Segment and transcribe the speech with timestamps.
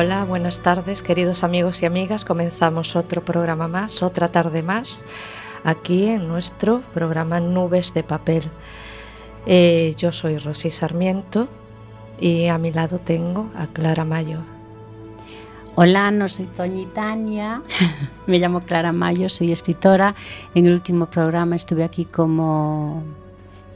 [0.00, 2.24] Hola, buenas tardes, queridos amigos y amigas.
[2.24, 5.02] Comenzamos otro programa más, otra tarde más,
[5.64, 8.44] aquí en nuestro programa Nubes de Papel.
[9.44, 11.48] Eh, yo soy Rosy Sarmiento
[12.20, 14.38] y a mi lado tengo a Clara Mayo.
[15.74, 17.62] Hola, no soy Toñitania,
[18.28, 20.14] me llamo Clara Mayo, soy escritora.
[20.54, 23.02] En el último programa estuve aquí como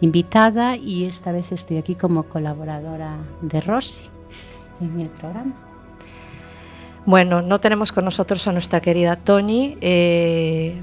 [0.00, 4.04] invitada y esta vez estoy aquí como colaboradora de Rosy
[4.80, 5.71] en el programa.
[7.04, 9.76] Bueno, no tenemos con nosotros a nuestra querida Tony.
[9.80, 10.82] Eh,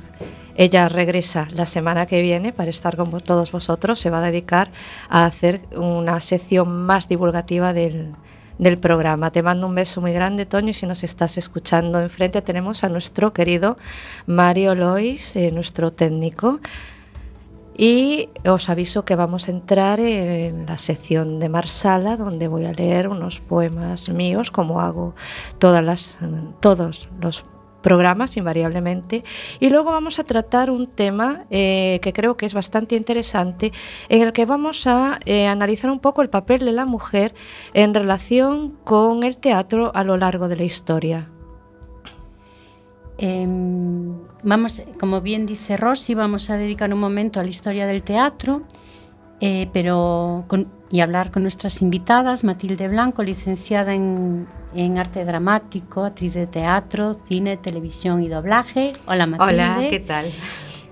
[0.58, 4.02] ella regresa la semana que viene para estar con todos vosotros.
[4.02, 4.70] Se va a dedicar
[5.08, 8.16] a hacer una sección más divulgativa del,
[8.82, 9.32] programa.
[9.32, 12.02] Te mando un beso muy grande, Tony, si nos estás escuchando.
[12.02, 13.78] Enfrente tenemos a nuestro querido
[14.26, 16.60] Mario Lois, eh, nuestro técnico.
[17.82, 22.74] Y os aviso que vamos a entrar en la sección de Marsala, donde voy a
[22.74, 25.16] leer unos poemas míos, como hago
[25.60, 26.18] todas las,
[26.60, 27.42] todos los
[27.82, 29.24] programas invariablemente
[29.62, 33.72] y luego vamos a tratar un tema eh, que creo que es bastante interesante
[34.10, 37.34] en el que vamos a eh, analizar un poco el papel de la mujer
[37.74, 41.30] en relación con el teatro a lo largo de la historia.
[43.18, 48.04] Em, vamos, como bien dice Rosy, vamos a dedicar un momento a la historia del
[48.04, 48.64] teatro,
[49.40, 50.46] eh, pero
[50.92, 54.48] y hablar con nuestras invitadas, Matilde Blanco, licenciada en,
[54.98, 58.94] arte dramático, actriz de teatro, cine, televisión y doblaje.
[59.06, 59.54] Hola Matilde.
[59.54, 60.32] Hola, ¿qué tal?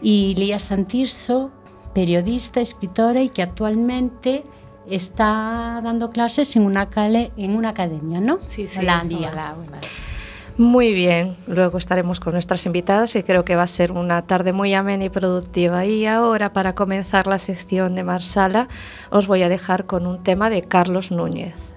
[0.02, 1.52] Y Lía Santirso,
[1.94, 4.44] periodista, escritora y que actualmente
[4.90, 8.40] está dando clases en una, en una academia, ¿no?
[8.46, 8.80] Sí, sí.
[8.80, 9.30] Hola, Lía.
[9.32, 9.56] Hola,
[10.58, 14.54] muy bien, luego estaremos con nuestras invitadas y creo que va a ser una tarde
[14.54, 15.86] muy amena y productiva.
[15.86, 18.68] Y ahora, para comenzar la sección de Marsala,
[19.12, 21.77] os voy a dejar con un tema de Carlos Núñez.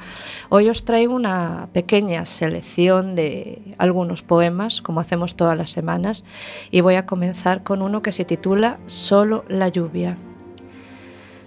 [0.49, 6.25] Hoy os traigo una pequeña selección de algunos poemas, como hacemos todas las semanas,
[6.71, 10.17] y voy a comenzar con uno que se titula Solo la lluvia.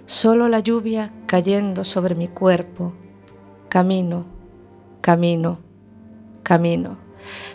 [0.07, 2.95] Solo la lluvia cayendo sobre mi cuerpo.
[3.69, 4.25] Camino,
[5.01, 5.59] camino,
[6.43, 7.04] camino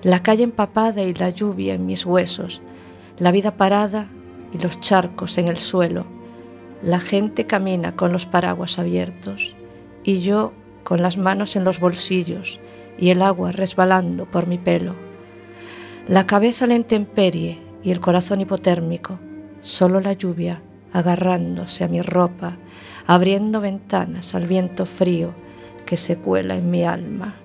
[0.01, 2.61] la calle empapada y la lluvia en mis huesos,
[3.17, 4.07] la vida parada
[4.53, 6.05] y los charcos en el suelo.
[6.81, 9.53] La gente camina con los paraguas abiertos
[10.03, 12.59] y yo con las manos en los bolsillos
[12.97, 14.95] y el agua resbalando por mi pelo.
[16.07, 19.19] La cabeza la intemperie y el corazón hipotérmico,
[19.61, 20.61] solo la lluvia
[20.91, 22.57] agarrándose a mi ropa,
[23.05, 25.33] abriendo ventanas al viento frío
[25.85, 27.35] que se cuela en mi alma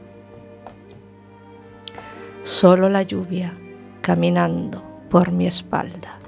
[2.45, 3.55] solo la lluvia
[4.03, 6.19] caminando por mi espalda.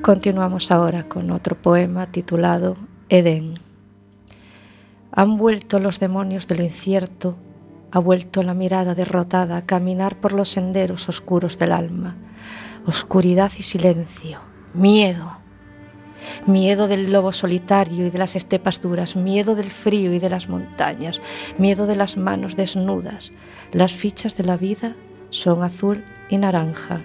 [0.00, 2.76] Continuamos ahora con otro poema titulado
[3.08, 3.58] Edén.
[5.10, 7.36] Han vuelto los demonios del incierto
[7.90, 12.16] ha vuelto la mirada derrotada a caminar por los senderos oscuros del alma.
[12.86, 14.40] Oscuridad y silencio,
[14.74, 15.38] miedo.
[16.46, 20.48] Miedo del lobo solitario y de las estepas duras, miedo del frío y de las
[20.48, 21.20] montañas,
[21.58, 23.32] miedo de las manos desnudas.
[23.72, 24.94] Las fichas de la vida
[25.30, 27.02] son azul y naranja.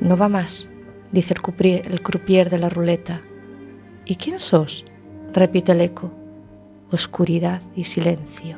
[0.00, 0.68] No va más,
[1.12, 3.22] dice el croupier, de la ruleta.
[4.04, 4.84] ¿Y quién sos?
[5.32, 6.25] repite el eco
[6.90, 8.56] oscuridad y silencio,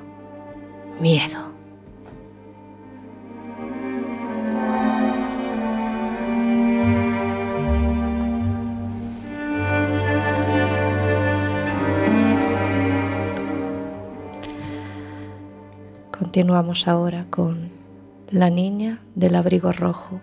[1.01, 1.49] miedo.
[16.11, 17.71] Continuamos ahora con
[18.31, 20.21] la niña del abrigo rojo.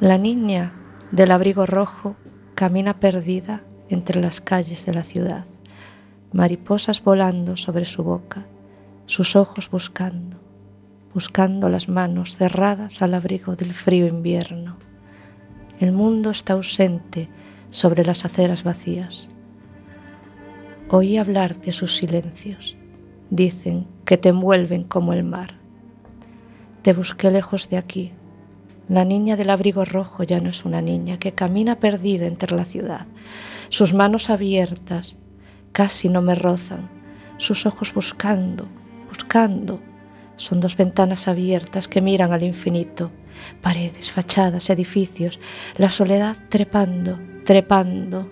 [0.00, 0.72] La niña
[1.12, 2.16] del abrigo rojo
[2.56, 5.44] camina perdida entre las calles de la ciudad
[6.32, 8.46] mariposas volando sobre su boca,
[9.06, 10.38] sus ojos buscando,
[11.14, 14.76] buscando las manos cerradas al abrigo del frío invierno.
[15.78, 17.28] El mundo está ausente
[17.70, 19.28] sobre las aceras vacías.
[20.90, 22.76] Oí hablar de sus silencios.
[23.30, 25.54] Dicen que te envuelven como el mar.
[26.82, 28.12] Te busqué lejos de aquí.
[28.88, 32.64] La niña del abrigo rojo ya no es una niña que camina perdida entre la
[32.64, 33.06] ciudad.
[33.70, 35.16] Sus manos abiertas
[35.72, 36.88] casi no me rozan,
[37.38, 38.68] sus ojos buscando,
[39.08, 39.80] buscando.
[40.36, 43.10] Son dos ventanas abiertas que miran al infinito,
[43.60, 45.38] paredes, fachadas, edificios,
[45.76, 48.30] la soledad trepando, trepando.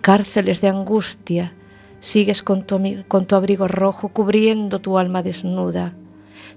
[0.00, 1.52] Cárceles de angustia,
[1.98, 5.94] sigues con tu, con tu abrigo rojo cubriendo tu alma desnuda.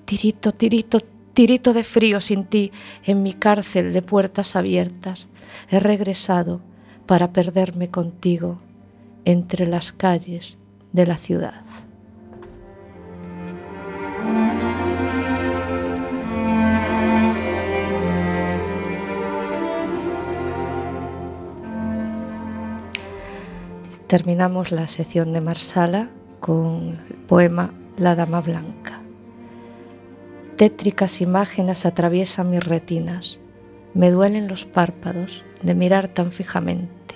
[0.05, 0.99] Tirito, tirito,
[1.33, 2.71] tirito de frío sin ti
[3.03, 5.27] en mi cárcel de puertas abiertas.
[5.69, 6.61] He regresado
[7.07, 8.59] para perderme contigo
[9.25, 10.57] entre las calles
[10.93, 11.63] de la ciudad.
[24.07, 26.09] Terminamos la sección de Marsala
[26.39, 29.01] con el poema La Dama Blanca.
[30.57, 33.39] Tétricas imágenes atraviesan mis retinas.
[33.93, 37.15] Me duelen los párpados de mirar tan fijamente.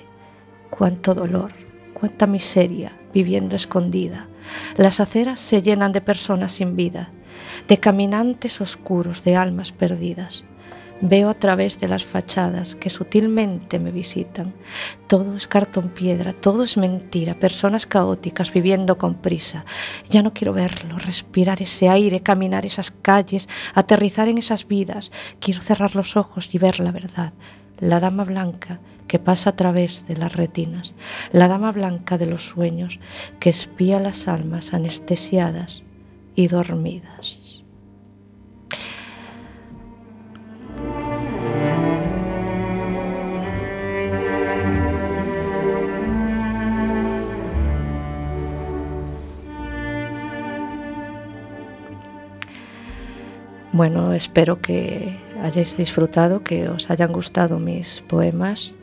[0.70, 1.63] Cuánto dolor
[2.04, 4.28] cuánta miseria viviendo escondida.
[4.76, 7.12] Las aceras se llenan de personas sin vida,
[7.70, 10.44] de caminantes oscuros, de almas perdidas.
[11.00, 14.54] Veo a través de las fachadas que sutilmente me visitan.
[15.08, 19.64] Todo es cartón piedra, todo es mentira, personas caóticas viviendo con prisa.
[20.10, 25.14] Ya no quiero verlo, respirar ese aire, caminar esas calles, aterrizar en esas vidas.
[25.40, 27.32] Quiero cerrar los ojos y ver la verdad.
[27.80, 30.94] La dama blanca que pasa a través de las retinas,
[31.32, 33.00] la dama blanca de los sueños
[33.40, 35.84] que espía las almas anestesiadas
[36.36, 37.44] y dormidas.
[53.74, 58.76] Bueno, espero que hayáis disfrutado, que os hayan gustado mis poemas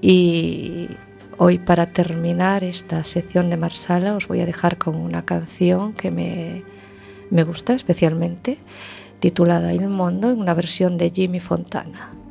[0.00, 0.88] y
[1.38, 6.10] hoy para terminar esta sección de Marsala os voy a dejar con una canción que
[6.10, 6.64] me,
[7.30, 8.58] me gusta especialmente,
[9.20, 12.21] titulada Il Mondo, en una versión de Jimmy Fontana.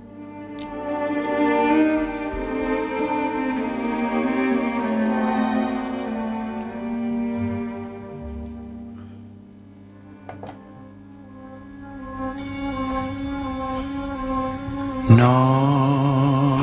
[15.15, 16.57] No,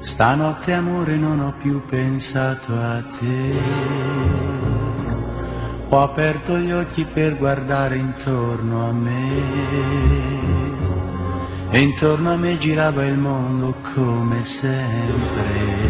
[0.00, 3.52] stanotte amore non ho più pensato a te.
[5.90, 9.32] Ho aperto gli occhi per guardare intorno a me.
[11.70, 15.82] E intorno a me girava il mondo come sempre.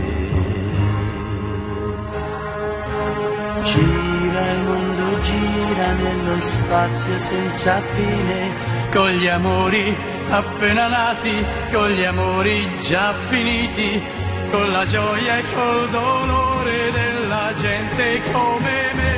[3.62, 8.50] Gira il mondo, gira nello spazio senza fine,
[8.92, 9.96] con gli amori
[10.36, 14.02] appena nati, con gli amori già finiti,
[14.50, 19.14] con la gioia e col dolore della gente come me.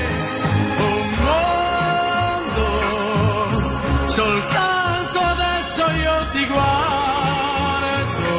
[0.79, 2.69] Un mondo,
[4.09, 8.31] soltanto adesso io ti guardo,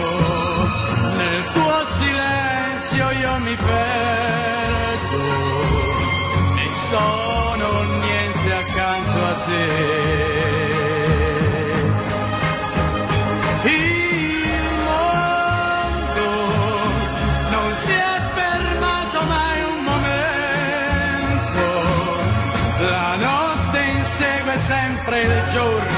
[1.16, 5.18] nel tuo silenzio io mi perdo
[6.58, 7.27] e sono
[25.08, 25.97] sempre il giorno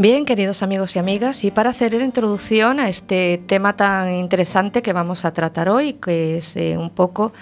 [0.00, 4.80] Bien, queridos amigos y amigas, y para hacer la introducción a este tema tan interesante
[4.80, 7.32] que vamos a tratar hoy, que es eh, un poco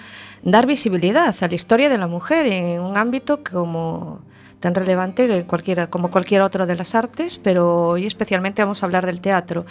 [0.41, 4.21] dar visibilidad a la historia de la mujer en un ámbito como
[4.59, 9.05] tan relevante cualquiera, como cualquier otro de las artes, pero hoy especialmente vamos a hablar
[9.05, 9.67] del teatro.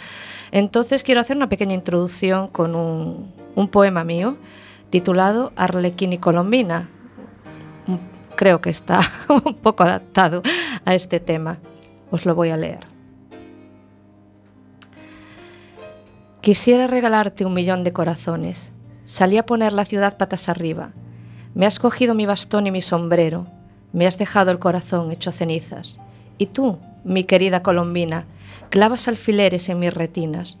[0.53, 4.37] Entonces quiero hacer una pequeña introducción con un, un poema mío
[4.91, 6.87] titulado Arlequín y Colombina.
[8.37, 10.41] Creo que está un poco adaptado
[10.85, 11.59] a este tema.
[12.11, 12.79] Os lo voy a leer.
[16.41, 18.71] Quisiera regalarte un millón de corazones.
[19.05, 20.91] Salí a poner la ciudad patas arriba.
[21.55, 23.47] Me has cogido mi bastón y mi sombrero.
[23.93, 25.99] Me has dejado el corazón hecho cenizas.
[26.37, 28.25] Y tú, mi querida colombina,
[28.69, 30.57] clavas alfileres en mis retinas.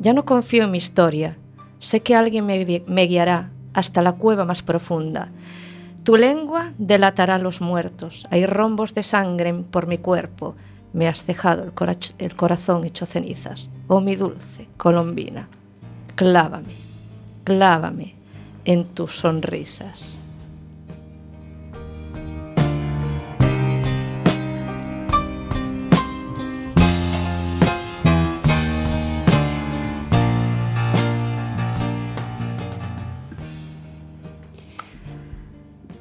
[0.00, 1.36] Ya no confío en mi historia.
[1.78, 5.28] Sé que alguien me, gui- me guiará hasta la cueva más profunda.
[6.04, 8.26] Tu lengua delatará a los muertos.
[8.30, 10.54] Hay rombos de sangre por mi cuerpo.
[10.96, 11.72] Me has dejado el,
[12.16, 13.68] el corazón hecho cenizas.
[13.86, 15.46] Oh mi dulce colombina,
[16.14, 16.72] clávame,
[17.44, 18.14] clávame
[18.64, 20.18] en tus sonrisas.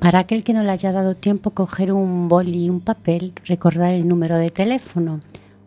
[0.06, 3.90] Para aquel que no le haya dado tiempo coger un boli y un papel, recordar
[3.90, 5.22] el número de teléfono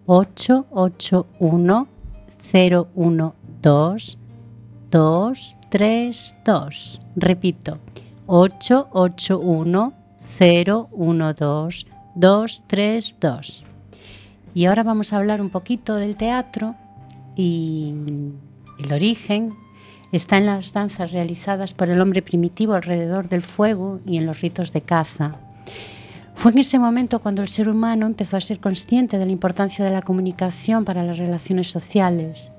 [0.06, 1.88] 881
[2.52, 4.16] 012
[4.92, 7.00] 232.
[7.16, 7.78] Repito,
[8.26, 9.92] 881
[10.38, 13.64] 012 232.
[14.54, 16.76] Y ahora vamos a hablar un poquito del teatro
[17.34, 17.92] y
[18.78, 19.52] el origen
[20.12, 24.40] está en las danzas realizadas por el hombre primitivo alrededor del fuego y en los
[24.40, 25.36] ritos de caza.
[26.34, 29.84] Fue en ese momento cuando el ser humano empezó a ser consciente de la importancia
[29.84, 32.52] de la comunicación para las relaciones sociales.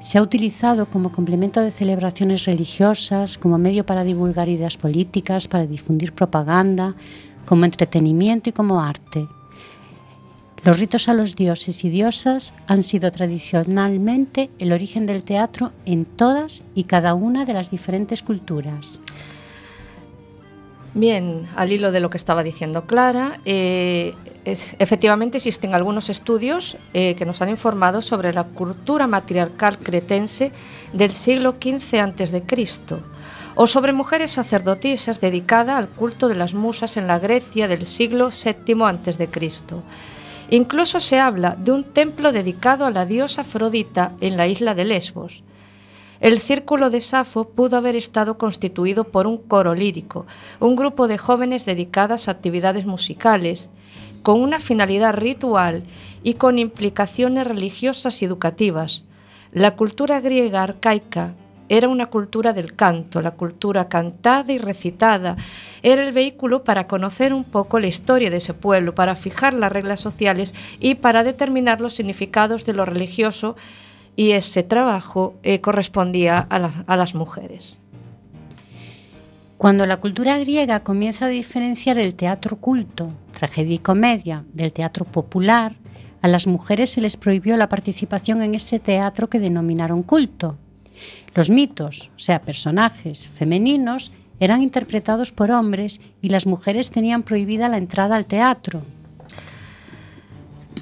[0.00, 5.66] Se ha utilizado como complemento de celebraciones religiosas, como medio para divulgar ideas políticas, para
[5.66, 6.94] difundir propaganda,
[7.44, 9.26] como entretenimiento y como arte.
[10.64, 16.04] Los ritos a los dioses y diosas han sido tradicionalmente el origen del teatro en
[16.04, 19.00] todas y cada una de las diferentes culturas.
[20.94, 27.14] Bien, al hilo de lo que estaba diciendo Clara, eh, efectivamente existen algunos estudios eh,
[27.16, 30.50] que nos han informado sobre la cultura matriarcal cretense
[30.92, 32.42] del siglo XV a.C.
[33.54, 38.30] o sobre mujeres sacerdotisas dedicadas al culto de las musas en la Grecia del siglo
[38.30, 39.28] VII a.C.
[40.50, 44.84] Incluso se habla de un templo dedicado a la diosa Afrodita en la isla de
[44.84, 45.42] Lesbos.
[46.20, 50.26] El círculo de Safo pudo haber estado constituido por un coro lírico,
[50.58, 53.68] un grupo de jóvenes dedicadas a actividades musicales,
[54.22, 55.84] con una finalidad ritual
[56.22, 59.04] y con implicaciones religiosas y educativas.
[59.52, 61.34] La cultura griega arcaica
[61.68, 65.36] era una cultura del canto, la cultura cantada y recitada.
[65.82, 69.72] Era el vehículo para conocer un poco la historia de ese pueblo, para fijar las
[69.72, 73.56] reglas sociales y para determinar los significados de lo religioso
[74.16, 77.78] y ese trabajo eh, correspondía a, a las mujeres.
[79.58, 85.04] Cuando la cultura griega comienza a diferenciar el teatro culto, tragedia y comedia, del teatro
[85.04, 85.74] popular,
[86.22, 90.56] a las mujeres se les prohibió la participación en ese teatro que denominaron culto.
[91.34, 97.68] Los mitos, o sea, personajes femeninos, eran interpretados por hombres y las mujeres tenían prohibida
[97.68, 98.82] la entrada al teatro.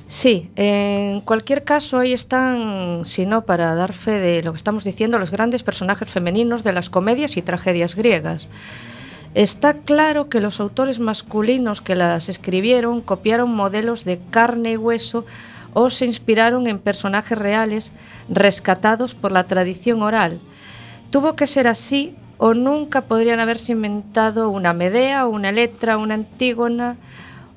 [0.08, 4.84] Sí, en cualquier caso ahí están, si no para dar fe de lo que estamos
[4.84, 8.48] diciendo, los grandes personajes femeninos de las comedias y tragedias griegas.
[9.34, 15.26] Está claro que los autores masculinos que las escribieron copiaron modelos de carne y hueso
[15.78, 17.92] o se inspiraron en personajes reales
[18.30, 20.40] rescatados por la tradición oral.
[21.10, 26.96] Tuvo que ser así o nunca podrían haberse inventado una Medea, una Letra, una Antígona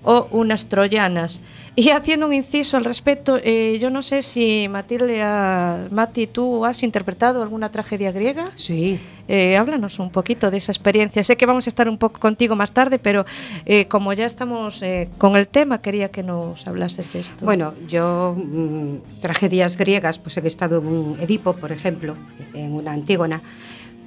[0.03, 1.39] o unas Troyanas.
[1.79, 6.65] Y haciendo un inciso al respecto, eh, yo no sé si Matilde, a, Mati, tú
[6.65, 8.51] has interpretado alguna tragedia griega.
[8.57, 8.99] Sí.
[9.29, 11.23] Eh, háblanos un poquito de esa experiencia.
[11.23, 13.25] Sé que vamos a estar un poco contigo más tarde, pero
[13.65, 17.45] eh, como ya estamos eh, con el tema, quería que nos hablases de esto.
[17.45, 22.17] Bueno, yo mmm, tragedias griegas, pues he estado en un Edipo, por ejemplo,
[22.53, 23.41] en una Antígona,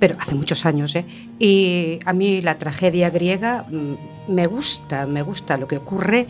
[0.03, 1.05] pero hace muchos años, ¿eh?
[1.39, 5.57] Y a mí la tragedia griega mm, me gusta, me gusta.
[5.57, 6.27] Lo que ocurre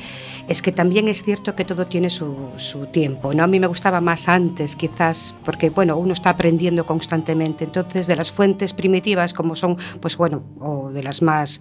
[0.47, 2.51] es que también es cierto que todo tiene su,
[2.93, 3.43] tiempo, ¿no?
[3.43, 7.65] A mí me gustaba más antes, quizás, porque, bueno, uno está aprendiendo constantemente.
[7.65, 11.59] Entonces, de las fuentes primitivas, como son, pues bueno, o de las más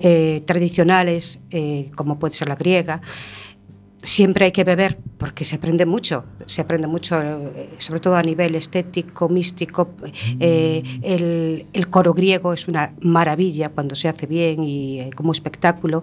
[0.00, 3.02] eh, tradicionales, eh, como puede ser la griega,
[4.02, 8.22] siempre hay que beber porque se aprende mucho, se aprende mucho, eh, sobre todo a
[8.22, 9.90] nivel estético, místico.
[10.40, 15.32] Eh, el, el, coro griego es una maravilla cuando se hace bien y eh, como
[15.32, 16.02] espectáculo.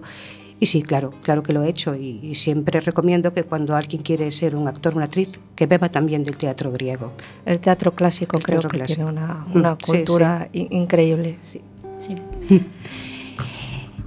[0.58, 4.02] Y sí, claro, claro que lo he hecho y, y, siempre recomiendo que cuando alguien
[4.02, 7.12] quiere ser un actor, una actriz, que beba también del teatro griego.
[7.46, 8.96] El teatro clásico el creo teatro que clásico.
[8.96, 10.76] tiene una, una cultura sí, sí.
[10.76, 11.38] increíble.
[11.42, 11.62] Sí.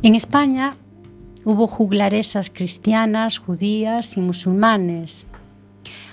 [0.03, 0.75] En España
[1.45, 5.27] Hubo juglaresas cristianas, judías y musulmanes.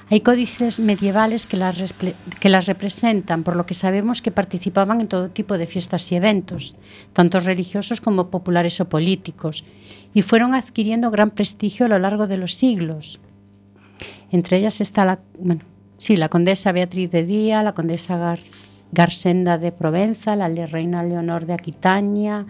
[0.08, 5.56] Hay códices medievales que las, representan, por lo que sabemos que participaban en todo tipo
[5.56, 6.74] de fiestas y eventos,
[7.12, 9.64] tanto religiosos como populares o políticos,
[10.12, 13.20] y fueron adquiriendo gran prestigio a lo largo de los siglos.
[14.32, 15.62] Entre ellas está la, bueno,
[15.96, 18.40] sí, la condesa Beatriz de Día, la condesa Gar,
[18.90, 22.46] Garsenda de Provenza, la reina Leonor de Aquitania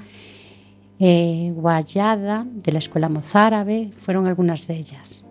[1.00, 5.24] eh, Guayada, de la escuela mozárabe, fueron algunas de ellas.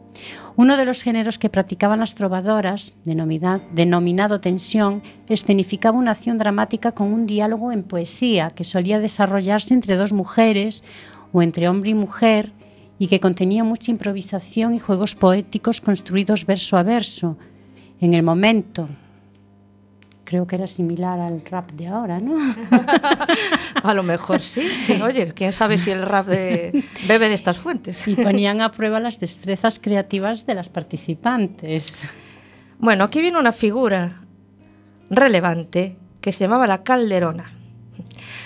[0.55, 6.91] Uno de los géneros que practicaban las trovadoras, denominado, denominado tensión, escenificaba una acción dramática
[6.91, 10.84] con un diálogo en poesía que solía desarrollarse entre dos mujeres
[11.32, 12.51] o entre hombre y mujer
[12.97, 17.38] y que contenía mucha improvisación y juegos poéticos construidos verso a verso.
[18.01, 18.89] En el momento
[20.30, 22.36] creo que era similar al rap de ahora, ¿no?
[23.84, 27.58] a lo mejor sí, sí, oye, quién sabe si el rap de, bebe de estas
[27.58, 28.08] fuentes.
[28.08, 32.04] y ponían a prueba las destrezas creativas de las participantes.
[32.78, 34.22] Bueno, aquí viene una figura
[35.10, 37.52] relevante que se llamaba la Calderona.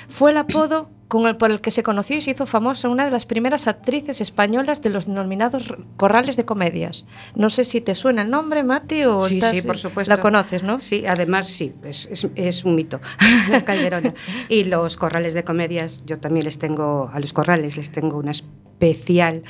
[0.07, 3.05] Fue el apodo con el, por el que se conoció y se hizo famosa una
[3.05, 5.63] de las primeras actrices españolas de los denominados
[5.95, 7.05] corrales de comedias.
[7.35, 10.11] No sé si te suena el nombre, Mati, o Sí, estás- sí, por supuesto.
[10.11, 10.79] la conoces, ¿no?
[10.79, 12.99] Sí, además sí, es, es- es un mito,
[13.65, 14.15] Calderona.
[14.49, 18.31] Y los corrales de comedias, yo también les tengo, a los corrales les tengo una
[18.31, 19.43] especial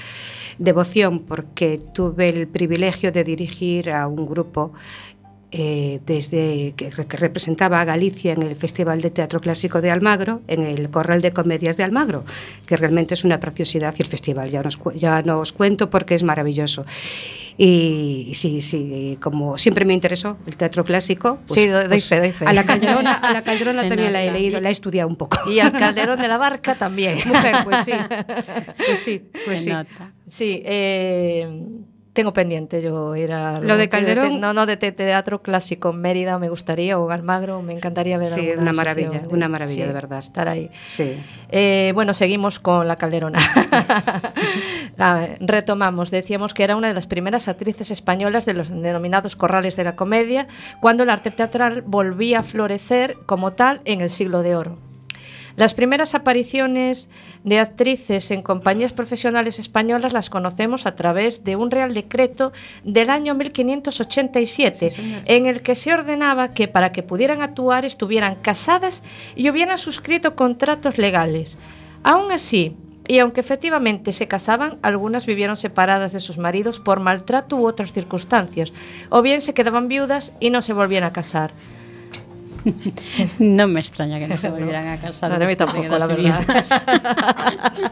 [0.58, 4.73] devoción porque tuve el privilegio de dirigir a un grupo
[5.55, 10.41] eh, desde que, que representaba a Galicia en el Festival de Teatro Clásico de Almagro,
[10.47, 12.23] en el Corral de Comedias de Almagro,
[12.65, 16.23] que realmente es una preciosidad y el festival ya nos, ya nos cuento porque es
[16.23, 16.85] maravilloso.
[17.55, 21.37] Y, y sí, sí, como siempre me interesó el teatro clásico.
[21.45, 22.45] pues- Sí, doy pues fe, doy fe.
[22.47, 24.39] A la Calderona, a la Calderona también la he nota.
[24.39, 25.37] leído, la he estudiado un poco.
[25.51, 27.15] Y al Calderón de la Barca también.
[27.27, 27.91] Mujer, pues sí.
[28.87, 29.71] Pues sí, pues Se sí.
[29.71, 30.11] nota.
[30.27, 31.47] Sí, eh,
[32.13, 33.60] tengo pendiente yo ir a...
[33.60, 37.73] Lo de Calderón- no, no, de te- teatro clásico Mérida me gustaría, o Almagro, me
[37.73, 40.19] encantaría ver Sí, una maravilla, una maravilla, de verdad.
[40.19, 40.69] Estar ahí.
[40.86, 41.17] Sí.
[41.49, 43.39] Eh, bueno, seguimos con la Calderona.
[44.99, 49.76] Ah, retomamos, decíamos que era una de las primeras actrices españolas de los denominados corrales
[49.76, 50.47] de la comedia,
[50.82, 54.78] cuando el arte teatral volvía a florecer como tal en el siglo de oro.
[55.55, 57.09] Las primeras apariciones
[57.43, 63.11] de actrices en compañías profesionales españolas las conocemos a través de un Real Decreto del
[63.11, 69.03] año 1587, en el que se ordenaba que para que pudieran actuar estuvieran casadas
[69.35, 71.59] y hubieran suscrito contratos legales.
[72.01, 72.75] Aún así,
[73.07, 77.93] y aunque efectivamente se casaban, algunas vivieron separadas de sus maridos por maltrato u otras
[77.93, 78.73] circunstancias,
[79.09, 81.53] o bien se quedaban viudas y no se volvían a casar.
[83.39, 85.32] No me extraña que no se volvieran a casar.
[85.32, 86.43] No, después de tampoco, la verdad.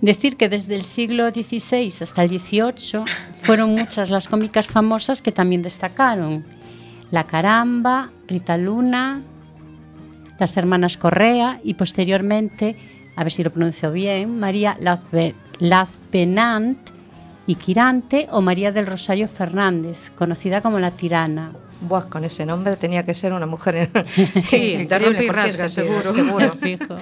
[0.00, 3.04] Decir que desde el siglo XVI hasta el XVIII
[3.40, 6.44] fueron muchas las cómicas famosas que también destacaron.
[7.10, 9.22] La Caramba, Rita Luna,
[10.38, 12.76] las hermanas Correa y posteriormente,
[13.16, 14.76] a ver si lo pronuncio bien, María
[15.58, 16.78] Lazpenant
[17.46, 21.52] y Quirante o María del Rosario Fernández, conocida como la tirana.
[21.80, 23.90] Buah, con ese nombre tenía que ser una mujer.
[24.44, 26.12] Sí, y rasga, seguro.
[26.12, 26.52] seguro.
[26.60, 26.96] Fijo.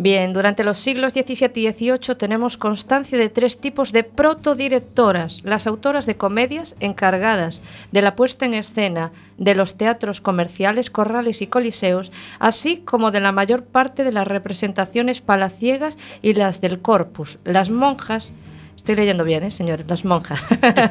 [0.00, 5.66] Bien, durante los siglos XVII y XVIII tenemos constancia de tres tipos de protodirectoras, las
[5.66, 11.48] autoras de comedias encargadas de la puesta en escena de los teatros comerciales, corrales y
[11.48, 17.40] coliseos, así como de la mayor parte de las representaciones palaciegas y las del corpus,
[17.42, 18.32] las monjas
[18.78, 19.86] Estoy leyendo bien, ¿eh, señores?
[19.86, 20.42] Las monjas,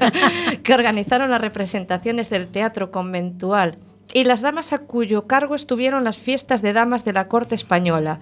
[0.63, 3.79] que organizaron las representaciones del teatro conventual
[4.13, 8.19] y las damas a cuyo cargo estuvieron las fiestas de damas de la corte española.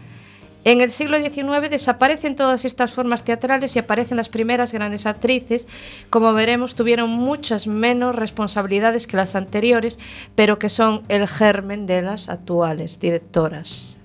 [0.63, 5.67] En el siglo XIX desaparecen todas estas formas teatrales y aparecen las primeras grandes actrices.
[6.09, 9.99] Como veremos, tuvieron muchas menos responsabilidades que las anteriores,
[10.35, 13.97] pero que son el germen de las actuales directoras.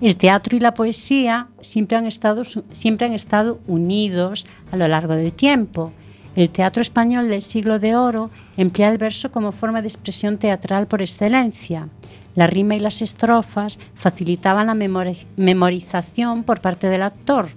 [0.00, 5.14] El teatro y la poesía siempre han, estado, siempre han estado unidos a lo largo
[5.14, 5.92] del tiempo.
[6.36, 10.86] El teatro español del siglo de oro emplea el verso como forma de expresión teatral
[10.86, 11.88] por excelencia.
[12.34, 17.48] La rima y las estrofas facilitaban la memori- memorización por parte del actor,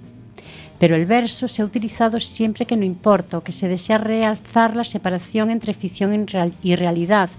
[0.79, 4.75] pero el verso se ha utilizado siempre que no importa o que se desea realzar
[4.75, 6.25] la separación entre ficción
[6.63, 7.29] y realidad.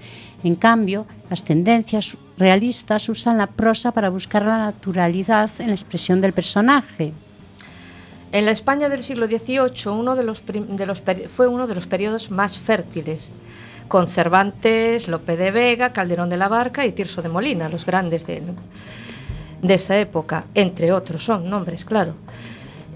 [0.45, 6.21] En cambio, las tendencias realistas usan la prosa para buscar la naturalidad en la expresión
[6.21, 7.13] del personaje.
[8.33, 13.31] En la España del siglo XVIII fue uno de los periodos más fértiles,
[13.87, 18.27] con Cervantes, Lope de Vega, Calderón de la Barca y Tirso de Molina, los grandes
[18.27, 18.43] de,
[19.69, 22.15] esa época, entre otros son nombres, claro.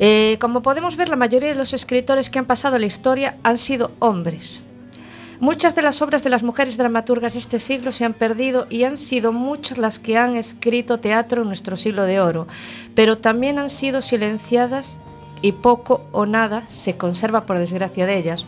[0.00, 3.58] Eh, como podemos ver, la mayoría de los escritores que han pasado la historia han
[3.58, 4.62] sido hombres.
[5.40, 8.82] Muchas de las obras de las mujeres dramaturgas de este siglo se han perdido y
[8.82, 12.48] han sido muchas las que han escrito teatro en nuestro siglo de oro,
[12.96, 14.98] pero también han sido silenciadas
[15.40, 18.46] y poco o nada se conserva por desgracia de ellas.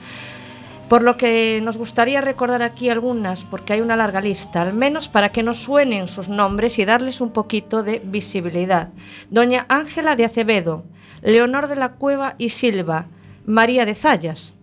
[0.88, 5.08] Por lo que nos gustaría recordar aquí algunas, porque hay una larga lista, al menos
[5.08, 8.88] para que nos suenen sus nombres y darles un poquito de visibilidad.
[9.30, 10.82] Doña Ángela de Acevedo,
[11.22, 13.06] Leonor de la Cueva y Silva,
[13.46, 14.54] María de Zayas,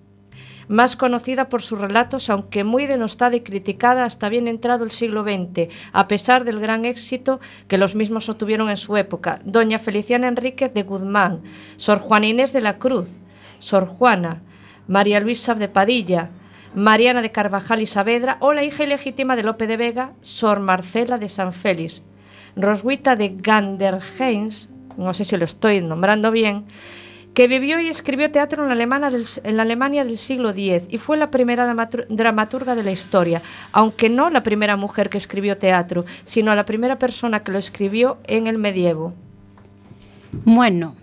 [0.67, 5.23] más conocida por sus relatos, aunque muy denostada y criticada hasta bien entrado el siglo
[5.23, 9.39] XX, a pesar del gran éxito que los mismos obtuvieron en su época.
[9.43, 11.41] Doña Feliciana Enríquez de Guzmán,
[11.77, 13.09] Sor Juana Inés de la Cruz,
[13.59, 14.41] Sor Juana,
[14.87, 16.29] María Luisa de Padilla,
[16.75, 21.17] Mariana de Carvajal y Saavedra o la hija ilegítima de Lope de Vega, Sor Marcela
[21.17, 22.03] de San Félix.
[22.55, 26.65] Roswitha de Ganderheims, no sé si lo estoy nombrando bien,
[27.37, 30.87] que vivió y escribió teatro en la, Alemania del, en la Alemania del siglo X
[30.89, 31.71] y fue la primera
[32.09, 36.97] dramaturga de la historia, aunque no la primera mujer que escribió teatro, sino la primera
[36.97, 39.13] persona que lo escribió en el medievo.
[40.45, 40.95] Bueno,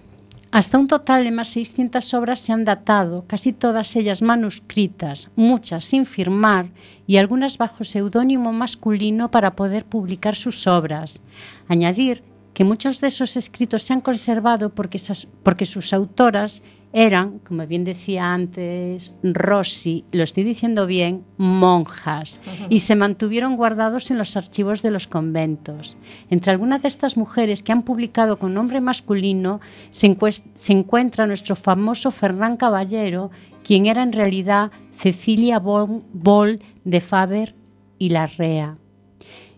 [0.50, 5.84] hasta un total de más 600 obras se han datado, casi todas ellas manuscritas, muchas
[5.84, 6.66] sin firmar
[7.06, 11.22] y algunas bajo seudónimo masculino para poder publicar sus obras.
[11.68, 14.98] Añadir que muchos de esos escritos se han conservado porque,
[15.42, 16.62] porque sus autoras
[16.96, 24.12] eran, como bien decía antes Rossi, lo estoy diciendo bien, monjas, y se mantuvieron guardados
[24.12, 25.96] en los archivos de los conventos.
[26.30, 30.16] Entre algunas de estas mujeres que han publicado con nombre masculino se,
[30.54, 33.32] se encuentra nuestro famoso Fernán Caballero,
[33.64, 37.56] quien era en realidad Cecilia Boll de Faber
[37.98, 38.76] y Larrea.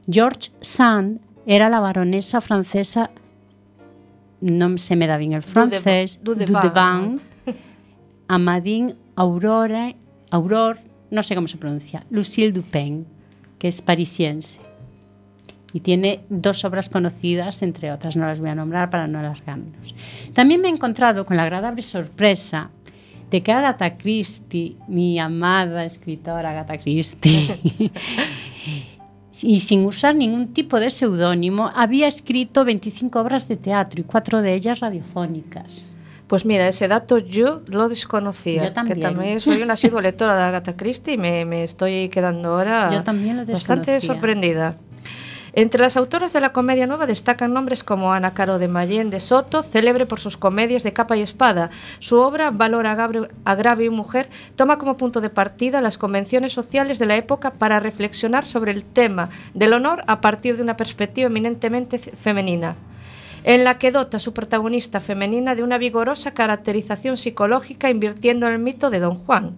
[0.09, 3.11] George Sand era la baronesa francesa
[4.41, 6.47] no se me da bien el francés du, de,
[8.29, 9.95] Amadine Aurora
[10.31, 10.79] Auror,
[11.11, 13.07] no sé como se pronuncia Lucille Dupin,
[13.59, 14.61] que es parisiense
[15.73, 19.95] y tiene dos obras conocidas, entre otras, no las voy a nombrar para no alargarnos.
[20.33, 22.71] También me he encontrado con la agradable sorpresa
[23.31, 27.59] de que Agatha Christie, mi amada escritora Agatha Christie,
[29.45, 34.43] y sin usar ningún tipo de seudónimo, había escrito 25 obras de teatro y cuatro
[34.43, 35.95] de ellas radiofónicas.
[36.27, 38.65] Pues mira, ese dato yo lo desconocía.
[38.65, 38.99] Yo también.
[38.99, 43.05] Que también soy una asidua lectora de Agatha Christie y me, me estoy quedando ahora
[43.47, 44.77] bastante sorprendida.
[45.59, 49.21] Entre las autoras de la comedia nueva destacan nombres como Ana Caro de Mayén de
[49.21, 51.71] Soto, célebre por sus comedias de capa y espada.
[51.99, 57.07] Su obra, Valor, Agravio y Mujer, toma como punto de partida las convenciones sociales de
[57.07, 61.99] la época para reflexionar sobre el tema del honor a partir de una perspectiva eminentemente
[61.99, 62.77] femenina
[63.43, 68.53] en la que dota a su protagonista femenina de una vigorosa caracterización psicológica invirtiendo en
[68.55, 69.55] el mito de Don Juan.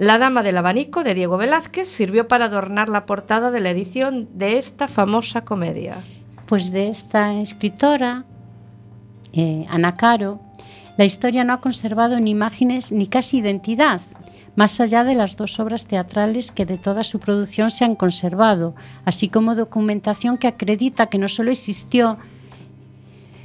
[0.00, 4.30] La Dama del Abanico de Diego Velázquez sirvió para adornar la portada de la edición
[4.32, 5.98] de esta famosa comedia.
[6.46, 8.24] Pues de esta escritora,
[9.34, 10.40] eh, Ana Caro,
[10.96, 14.00] la historia no ha conservado ni imágenes ni casi identidad,
[14.56, 18.74] más allá de las dos obras teatrales que de toda su producción se han conservado,
[19.04, 22.16] así como documentación que acredita que no solo existió,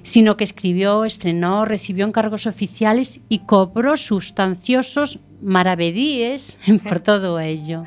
[0.06, 7.86] sino que escribió, estrenó, recibió encargos oficiales y cobró sustanciosos maravedíes por todo ello.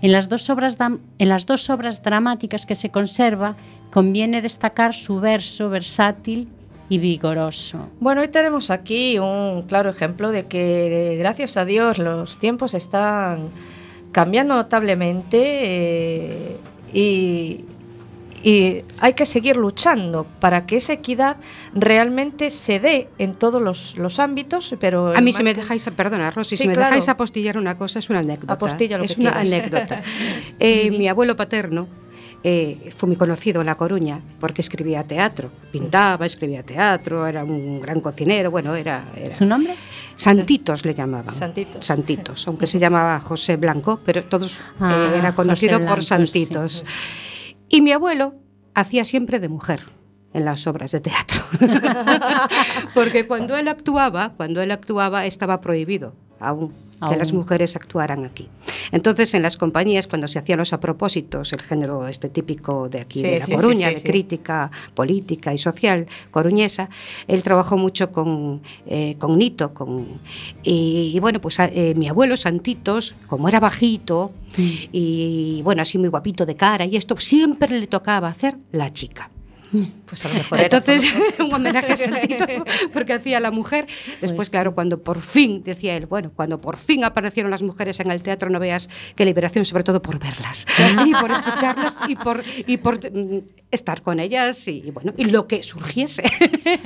[0.00, 3.56] En las, dos obras en las dos obras dramáticas que se conserva,
[3.90, 6.48] conviene destacar su verso versátil
[6.88, 7.90] y vigoroso.
[8.00, 13.50] Bueno, hoy tenemos aquí un claro ejemplo de que, gracias a Dios, los tiempos están
[14.10, 16.56] cambiando notablemente eh,
[16.94, 17.66] y
[18.42, 21.36] y hay que seguir luchando para que esa equidad
[21.74, 23.60] realmente se dé en todos
[23.96, 25.16] los, ámbitos, pero...
[25.16, 28.20] A mí si me dejáis, perdona Rosy, si me dejáis apostillar una cosa, es una
[28.20, 28.52] anécdota.
[28.52, 30.02] Apostilla lo es una anécdota.
[30.60, 31.86] Eh, mi abuelo paterno
[32.42, 37.80] eh, fue muy conocido en La Coruña porque escribía teatro, pintaba, escribía teatro, era un
[37.80, 39.04] gran cocinero, bueno, era...
[39.30, 39.74] ¿Su nombre?
[40.16, 41.34] Santitos le llamaban.
[41.34, 41.84] Santitos.
[41.84, 46.84] Santitos, aunque se llamaba José Blanco, pero todos ah, eh, era conocido por Santitos.
[47.68, 48.34] Y mi abuelo
[48.74, 49.80] hacía siempre de mujer
[50.32, 51.42] en las obras de teatro.
[52.94, 58.48] Porque cuando él actuaba, cuando él actuaba estaba prohibido aún que las mujeres actuaran aquí.
[58.92, 63.22] Entonces, en las compañías, cuando se hacían los apropósitos, el género este típico de aquí,
[63.22, 66.88] de La Coruña, de crítica política y social coruñesa,
[67.26, 70.20] él trabajó mucho con, eh, con Nito, con,
[70.62, 74.70] y, bueno, pues eh, mi abuelo Santitos, como era bajito mm.
[74.92, 79.30] y bueno, así muy guapito de cara y esto, siempre le tocaba hacer la chica.
[80.06, 81.04] Pues a lo mejor Entonces,
[81.38, 82.46] un homenaje a Santito,
[82.92, 83.86] porque hacía la mujer.
[84.20, 88.00] Después, pues claro, cuando por fin, decía él, bueno, cuando por fin aparecieron las mujeres
[88.00, 90.66] en el teatro, no veas qué liberación, sobre todo por verlas,
[91.06, 95.46] y por escucharlas, y por, y por mm, estar con ellas, y, bueno, y lo
[95.46, 96.22] que surgiese.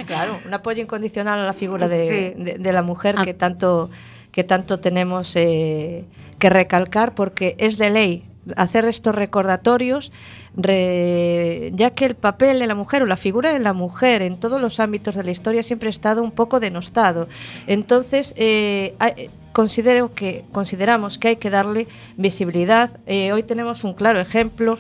[0.07, 3.25] Claro, un apoyo incondicional a la figura de, la mujer ah.
[3.25, 3.91] que tanto
[4.33, 6.07] que tanto tenemos eh,
[6.39, 10.13] que recalcar porque es de ley hacer estos recordatorios,
[10.55, 14.61] ya que el papel de la mujer o la figura de la mujer en todos
[14.61, 17.29] los ámbitos de la historia siempre ha estado un poco denostado.
[17.67, 18.95] Entonces, eh,
[19.53, 22.91] considero que, consideramos que hay que darle visibilidad.
[23.07, 24.79] Eh, hoy tenemos un claro ejemplo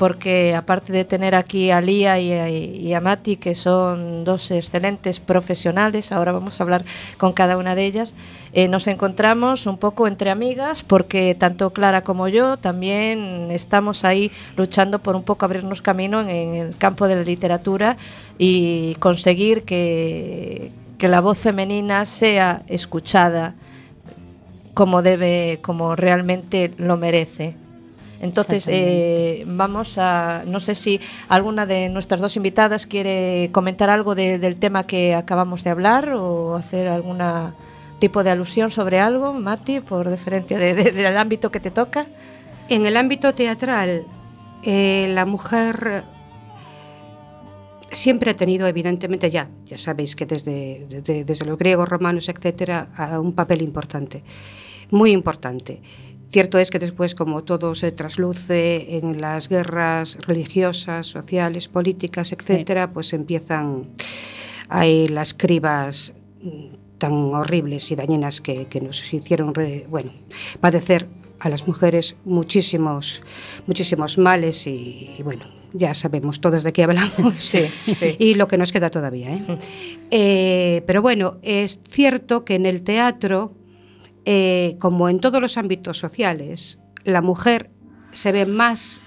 [0.00, 6.10] porque aparte de tener aquí a Lía y a, Mati, que son dos excelentes profesionales,
[6.10, 6.86] ahora vamos a hablar
[7.18, 8.14] con cada una de ellas,
[8.54, 14.32] eh, nos encontramos un poco entre amigas, porque tanto Clara como yo también estamos ahí
[14.56, 17.98] luchando por un poco abrirnos camino en, el campo de la literatura
[18.38, 23.54] y conseguir que, que la voz femenina sea escuchada
[24.72, 27.59] como debe, como realmente lo merece.
[28.20, 34.14] Entonces, eh, vamos a, no sé si alguna de nuestras dos invitadas quiere comentar algo
[34.14, 37.54] de- del tema que acabamos de hablar o hacer alguna
[37.98, 42.06] tipo de alusión sobre algo, Mati, por deferencia de- de- del ámbito que te toca.
[42.68, 44.04] En el ámbito teatral,
[44.62, 46.04] eh, la mujer
[47.92, 52.88] siempre ha tenido, evidentemente, ya, ya sabéis que desde, desde, desde los griegos, romanos, etcétera,
[53.20, 54.22] un papel importante,
[54.90, 55.80] muy importante.
[56.32, 62.92] Cierto es que después, como todo se trasluce en las guerras religiosas, sociales, políticas, etcétera,
[62.92, 63.82] pues empiezan
[64.68, 66.12] ahí las cribas
[66.42, 66.66] mm,
[66.98, 70.12] tan horribles y dañinas que, que nos hicieron re- bueno,
[70.60, 71.08] padecer
[71.40, 73.22] a las mujeres muchísimos,
[73.66, 77.62] muchísimos males y, y bueno, ya sabemos todos de qué hablamos Sí,
[77.96, 78.16] sí.
[78.18, 79.34] y lo que nos queda todavía.
[79.34, 79.42] ¿eh?
[80.10, 83.52] Eh, pero bueno, es cierto que en el teatro,
[84.32, 87.68] eh, como en todos los ámbitos sociales, la mujer
[88.12, 89.00] se ve más,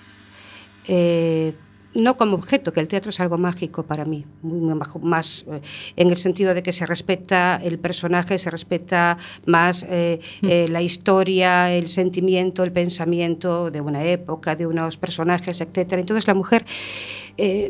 [0.86, 1.54] eh,
[1.96, 5.62] no como objeto, que el teatro es algo mágico para mí, muy más eh,
[5.96, 10.82] en el sentido de que se respeta el personaje, se respeta más eh, eh, la
[10.82, 15.94] historia, el sentimiento, el pensamiento de una época, de unos personajes, etc.
[15.94, 16.66] Entonces la mujer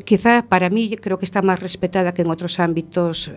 [0.05, 3.32] quizá para mí creo que está más respetada que en otros ámbitos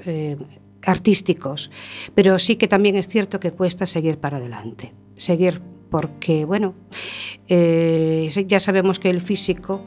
[0.87, 1.71] artísticos,
[2.15, 5.61] pero sí que también es cierto que cuesta seguir para adelante, seguir
[5.91, 6.75] porque, bueno,
[7.49, 9.83] eh, ya sabemos que el físico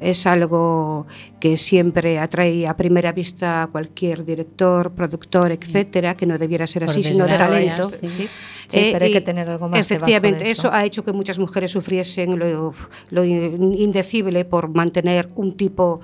[0.00, 1.06] es algo
[1.40, 6.84] que siempre atrae a primera vista a cualquier director, productor, etcétera, que no debiera ser
[6.84, 7.84] así, sino desgracia, talento.
[7.84, 8.08] sí.
[8.08, 8.28] Sí,
[8.68, 10.70] sí, Eh, pero hay que tener algo más Efectivamente, de eso.
[10.72, 12.72] ha hecho que muchas mujeres sufriesen lo,
[13.10, 16.00] lo indecible por mantener un tipo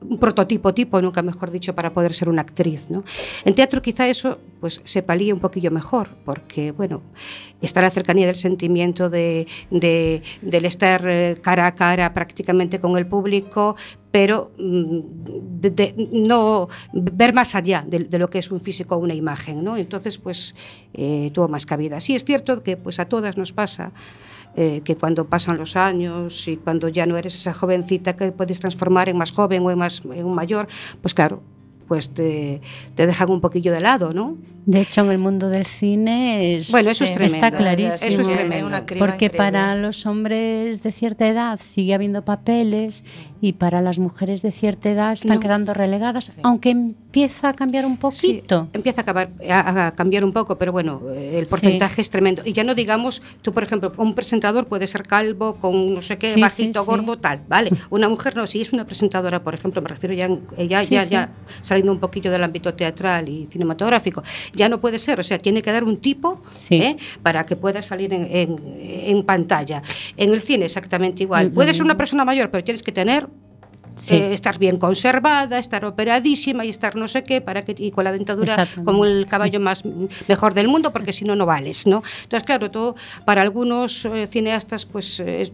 [0.00, 2.90] un prototipo tipo, nunca mejor dicho, para poder ser una actriz.
[2.90, 3.02] ¿no?
[3.44, 7.02] En teatro quizá eso pues, se palía un poquillo mejor, porque bueno,
[7.62, 12.96] está la cercanía del sentimiento de, de- del estar eh, cara a cara prácticamente con
[12.98, 13.74] el público,
[14.10, 15.00] pero mm,
[16.12, 19.64] no ver más allá de, de lo que es un físico o una imagen.
[19.64, 19.76] ¿no?
[19.76, 20.54] Entonces, pues
[20.94, 22.00] eh, tuvo más cabida.
[22.00, 23.92] Sí, es cierto que pues, a todas nos pasa
[24.54, 28.60] eh, que cuando pasan los años y cuando ya no eres esa jovencita que puedes
[28.60, 30.68] transformar en más joven o en más en un mayor,
[31.02, 31.42] pues claro,
[31.88, 32.60] pues te,
[32.94, 34.36] te dejan un poquillo de lado, ¿no?
[34.66, 37.36] De hecho, en el mundo del cine es, Bueno, eso es tremendo.
[37.36, 38.10] está clarísimo.
[38.10, 38.70] Eso es Sí, tremendo.
[38.98, 39.36] Porque increíble.
[39.38, 43.04] para los hombres de cierta edad sigue habiendo papeles
[43.40, 45.40] y para las mujeres de cierta edad están No.
[45.40, 48.68] quedando relegadas, aunque empieza a cambiar un Sí, poquito.
[48.72, 52.42] empieza a, acabar- a- a cambiar un poco, pero bueno, eh, el porcentaje es tremendo.
[52.44, 56.18] Y ya no digamos, tú por ejemplo, un presentador puede ser calvo, con no sé
[56.18, 56.90] qué, Sí, bajito, sí, sí.
[56.90, 57.70] gordo, tal, ¿vale?
[57.90, 60.26] Una mujer no, si es una presentadora, por ejemplo, me refiero ya,
[60.56, 61.10] eh, ya, Sí, ya, sí.
[61.10, 61.30] ya
[61.76, 64.22] saliendo un poquillo del ámbito teatral y cinematográfico,
[64.54, 66.76] ya no puede ser, o sea, tiene que dar un tipo Sí.
[66.76, 66.96] ¿eh?
[67.22, 69.82] para que pueda salir en, en- en pantalla.
[70.16, 71.50] En el cine exactamente igual.
[71.50, 71.88] Mm, Puedes ser mm.
[71.88, 73.26] una persona mayor, pero tienes que tener
[73.96, 74.14] Sí.
[74.14, 78.04] eh, estar bien conservada, estar operadísima y estar no sé qué, para que, y con
[78.04, 79.84] la dentadura como el caballo más
[80.28, 82.02] mejor del mundo, porque si no, no vales, ¿no?
[82.22, 85.50] Entonces, claro, todo, para algunos eh, cineastas, pues eh,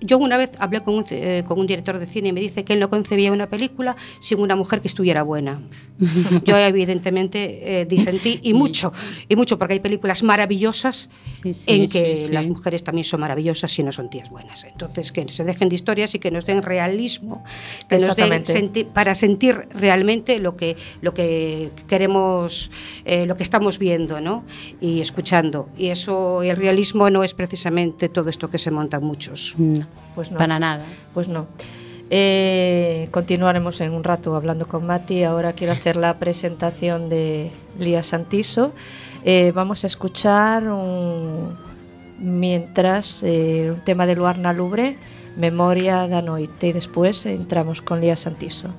[0.00, 2.64] yo una vez hablé con un, eh, con un director de cine y me dice
[2.64, 5.60] que él no concebía una película sin una mujer que estuviera buena.
[6.44, 8.92] Yo evidentemente disentí y mucho,
[9.28, 11.10] y mucho, porque hay películas maravillosas
[11.42, 14.64] Sí, sí, en que las mujeres también son maravillosas si no son tías buenas.
[14.64, 17.44] Entonces, que se dejen de historias y que nos den realismo,
[17.88, 22.70] que nos den senti- para sentir realmente lo que, lo que queremos,
[23.04, 24.44] eh, lo que estamos viendo ¿no?
[24.80, 25.68] y escuchando.
[25.76, 29.54] Y eso, el realismo no es precisamente todo esto que se montan muchos.
[29.58, 30.38] No, Pues no.
[30.38, 30.84] para nada.
[31.12, 31.46] Pues no.
[32.10, 35.22] Eh, continuaremos en un rato hablando con Mati.
[35.24, 38.72] Ahora quiero hacer la presentación de Lía Santiso.
[39.24, 41.56] Eh, vamos a escuchar un-
[42.18, 44.96] mientras eh, un tema de Luarna Lubre,
[45.36, 48.70] Memoria da noite e despois entramos con Lía Santiso.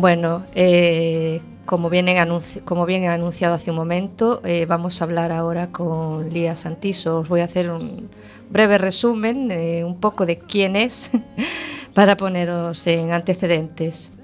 [0.00, 6.30] Bueno, eh, como, bien he anunciado hace un momento, eh, vamos a hablar ahora con
[6.30, 7.18] Lía Santiso.
[7.18, 8.08] Os voy a hacer un
[8.48, 11.10] breve resumen, eh, un poco de quién es,
[11.94, 14.16] para poneros en antecedentes.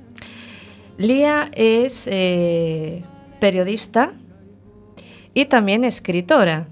[0.97, 2.09] Lía es
[3.39, 4.12] periodista
[5.35, 6.68] y también escritora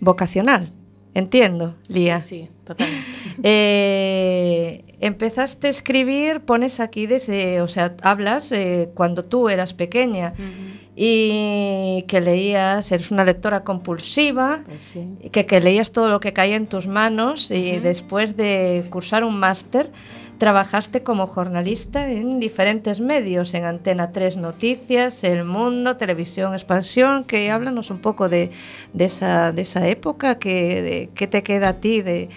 [0.00, 0.72] vocacional.
[1.16, 2.20] Entiendo, Lía.
[2.20, 3.06] Sí, sí totalmente.
[3.42, 10.32] Eh, empezaste a escribir, pones aquí desde, o sea, hablas eh, cuando tú eras pequeña
[10.38, 10.90] uh -huh.
[10.96, 15.06] y que leías, eres una lectora compulsiva, pues sí.
[15.30, 17.80] que, que leías todo lo que caía en tus manos y uh -huh.
[17.82, 19.90] después de cursar un máster
[20.38, 27.50] Trabajaste como jornalista en diferentes medios, en Antena 3 Noticias, El Mundo, Televisión Expansión, que
[27.50, 28.50] háblanos un poco de,
[28.92, 32.28] de, esa, de esa, época, que, de, que, te queda a ti de,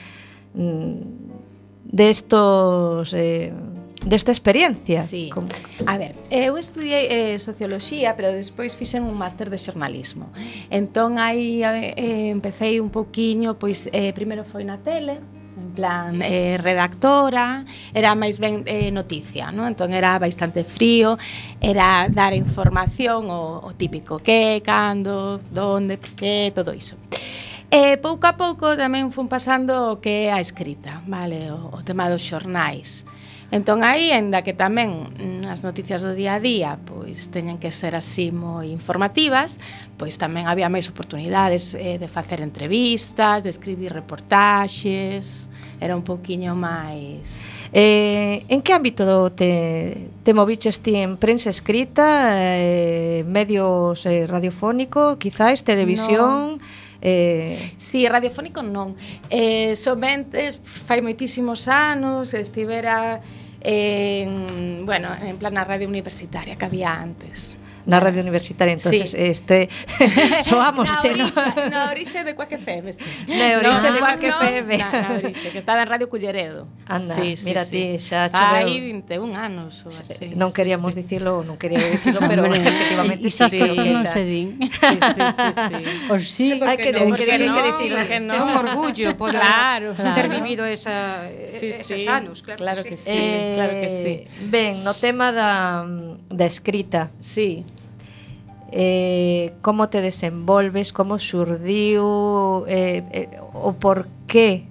[0.54, 0.94] mm,
[1.86, 3.14] de estos...
[3.14, 3.52] Eh,
[4.06, 5.04] desta experiencia.
[5.04, 5.30] Sí.
[5.30, 5.48] Como...
[5.86, 10.32] A ver, eh, eu estudiei eh, socioloxía, pero despois fixen un máster de xornalismo.
[10.72, 15.20] Entón aí eh, empecé un pouquiño, pois eh, primeiro foi na tele,
[15.60, 19.68] en plan eh, redactora, era máis ben eh, noticia, ¿no?
[19.68, 21.20] entón era bastante frío,
[21.60, 26.96] era dar información o, o típico que, cando, donde, que, todo iso.
[27.70, 31.80] E pouco a pouco tamén fun pasando o que é a escrita, vale, o, o
[31.86, 33.06] tema dos xornais.
[33.52, 37.74] Entón aí, enda que tamén mm, as noticias do día a día pois teñen que
[37.74, 39.58] ser así moi informativas,
[39.98, 45.50] pois tamén había máis oportunidades eh, de facer entrevistas, de escribir reportaxes,
[45.82, 47.50] era un pouquiño máis...
[47.74, 51.02] Eh, en que ámbito te, te moviches ti?
[51.02, 56.62] En prensa escrita, eh, medios eh, radiofónico, quizáis, televisión...
[56.62, 57.56] No Eh...
[57.78, 58.96] Si, sí, radiofónico non.
[59.30, 63.22] Eh, somente fai moitísimos anos estivera
[63.62, 67.59] en, bueno, en plan a radio universitaria que había antes
[67.90, 69.18] na radio universitaria, entonces sí.
[69.18, 69.70] este
[70.44, 71.30] soamos, che, no?
[71.74, 72.90] Na orixe de Cuac FM.
[72.90, 73.04] Este.
[73.28, 74.78] Na orixe no, de Cuac no, FM.
[74.78, 76.68] Na, na orixe, que estaba en Radio Culleredo.
[76.86, 77.72] Anda, sí, sí, mira sí.
[77.72, 78.70] ti, xa choveu.
[78.70, 80.38] Hai 21 anos ou así.
[80.38, 81.18] Non queríamos sí, sí.
[81.18, 84.62] dicilo, non quería dicilo, pero efectivamente esas sí, cosas non se din.
[84.62, 85.78] Sí, sí, sí, sí.
[86.14, 88.38] Os sí, hai que, no, que, que, no, que decir, que no.
[88.38, 90.14] é un orgullo poder claro, claro.
[90.14, 91.26] ter vivido esa,
[91.58, 92.08] sí, esos sí.
[92.08, 93.10] anos, claro, claro que sí.
[93.10, 94.14] Que sí eh, claro que sí.
[94.46, 95.86] Ben, no tema da,
[96.30, 97.10] da escrita.
[97.20, 97.66] Sí
[98.72, 104.66] eh, como te desenvolves, como surdiu, eh, eh, o por qué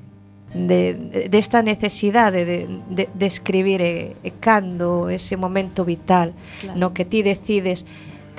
[0.54, 6.78] de, desta de necesidade de, de, de escribir e, e cando ese momento vital claro.
[6.78, 7.84] no que ti decides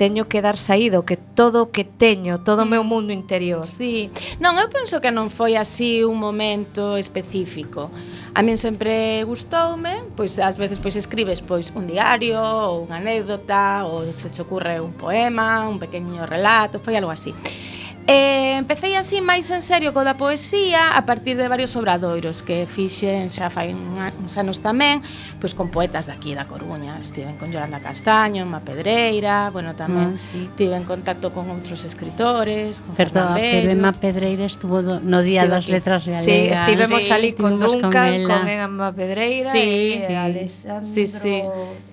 [0.00, 2.88] teño que dar saído, que todo o que teño, todo o meu mm.
[2.88, 3.68] mundo interior.
[3.68, 4.08] Sí.
[4.40, 7.92] Non, eu penso que non foi así un momento específico.
[8.32, 13.84] A min sempre gustoume, pois ás veces pois escribes pois un diario, ou unha anécdota,
[13.84, 17.36] ou se te ocurre un poema, un pequeniño relato, foi algo así.
[18.10, 22.66] E empecei así máis en serio co da poesía a partir de varios obradoiros que
[22.66, 24.98] fixen xa fai uns anos tamén,
[25.38, 30.18] pois con poetas daqui da Coruña, estiven con Yolanda Castaño, Ma Pedreira, bueno, tamén ah,
[30.18, 30.50] sí.
[30.50, 33.78] estive en contacto con outros escritores, con Perdón, Fernán Bello.
[33.78, 35.74] Ma Pedreira estuvo do, no Día estive das aquí.
[35.78, 36.26] Letras Galegas.
[36.26, 40.14] Sí, estivemos sí, ali con Duncan, con, con Ma Pedreira sí, e sí.
[40.18, 41.36] Alexandro sí, sí.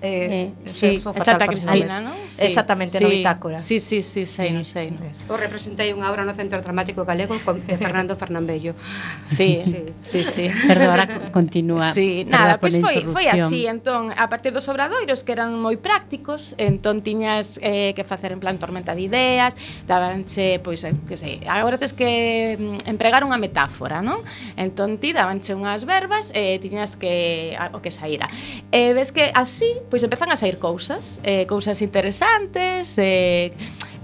[0.02, 0.98] Eh, eh, sí.
[0.98, 2.18] Santa Cristina, non?
[2.34, 2.42] Sí.
[2.50, 3.04] Exactamente, sí.
[3.06, 3.62] no Bitácora.
[3.62, 4.54] Sí, sí, sí, sei, sí.
[4.58, 4.90] non sei.
[4.90, 5.14] Non.
[5.30, 7.36] O representei unha obra no Centro Dramático Galego
[7.68, 8.74] de Fernando Fernambello.
[9.28, 10.50] Sí, sí, sí, sí.
[10.68, 11.94] Perdona, continúa.
[11.94, 15.76] Sí, nada, pois pues foi, foi así, entón, a partir dos obradoiros que eran moi
[15.78, 21.20] prácticos, entón tiñas eh, que facer en plan tormenta de ideas, dabanche, pois, eh, que
[21.20, 24.24] sei, agora tes que mm, empregar unha metáfora, non?
[24.56, 28.26] Entón ti dabanche unhas verbas e eh, tiñas que a, o que saíra.
[28.72, 33.52] E eh, ves que así, pois empezan a sair cousas, eh, cousas interesantes, eh,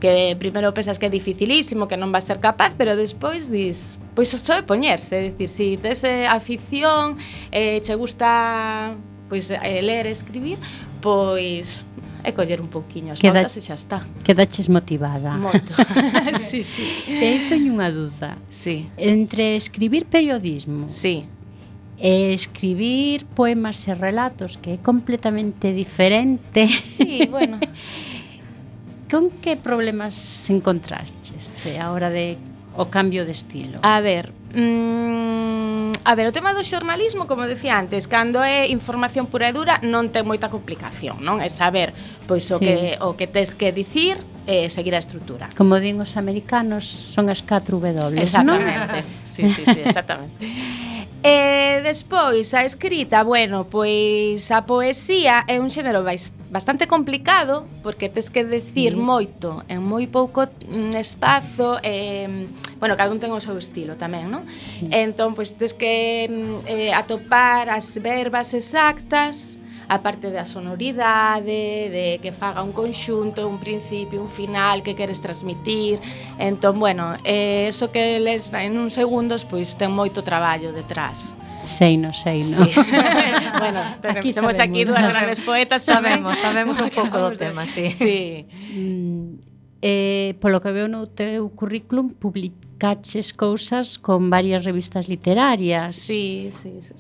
[0.03, 4.27] que primeiro pensas que é dificilísimo, que non vas ser capaz, pero despois dis, pois
[4.35, 7.15] só é poñerse, é dicir, si tes eh, afición,
[7.55, 8.99] eh, che gusta
[9.31, 10.59] pois eh, ler, escribir,
[10.99, 11.87] pois
[12.19, 14.03] e coller un pouquiño as Queda, notas e xa está.
[14.27, 15.39] Quedaches motivada.
[15.39, 15.71] Moito.
[16.35, 16.83] sí, sí.
[17.07, 18.35] E teño unha dúda.
[18.51, 18.91] Sí.
[18.99, 21.31] Entre escribir periodismo sí.
[21.95, 26.67] e escribir poemas e relatos, que é completamente diferente.
[26.67, 27.63] Sí, bueno.
[29.13, 30.17] Con que problemas
[30.49, 32.33] encontraches a hora de
[32.73, 33.77] o cambio de estilo?
[33.85, 39.29] A ver, mm, a ver, o tema do xornalismo, como decía antes, cando é información
[39.29, 41.45] pura e dura non ten moita complicación, non?
[41.45, 41.93] É saber
[42.25, 42.65] pois o sí.
[42.65, 44.17] que o que tes que dicir
[44.49, 45.45] e seguir a estrutura.
[45.53, 50.33] Como din os americanos, son as 4 W, Exactamente sí, sí, sí, exactamente.
[51.25, 56.03] E eh, despois a escrita, bueno, pois a poesía é un xénero
[56.51, 58.99] bastante complicado porque tes que decir sí.
[58.99, 62.27] moito en moi pouco mm, espazo e
[62.75, 64.43] bueno, cada un ten o seu estilo tamén, non?
[64.67, 64.91] Sí.
[64.91, 72.19] Entón, pois tes que mm, eh, atopar as verbas exactas a parte da sonoridade, de
[72.21, 75.99] que faga un conxunto, un principio, un final que queres transmitir.
[76.37, 81.35] Entón, bueno, eh, eso que les en uns segundos pois ten moito traballo detrás.
[81.63, 82.65] Sei, no sei, no.
[82.65, 82.71] Sí.
[83.59, 87.89] bueno, tenemos, aquí temos aquí dúas grandes poetas sabemos, sabemos un pouco do tema, sí.
[87.89, 88.45] sí.
[88.75, 89.39] Mm,
[89.81, 95.95] eh, polo que veo no teu currículum publicaches cousas con varias revistas literarias.
[95.95, 96.93] Sí, sí, sí.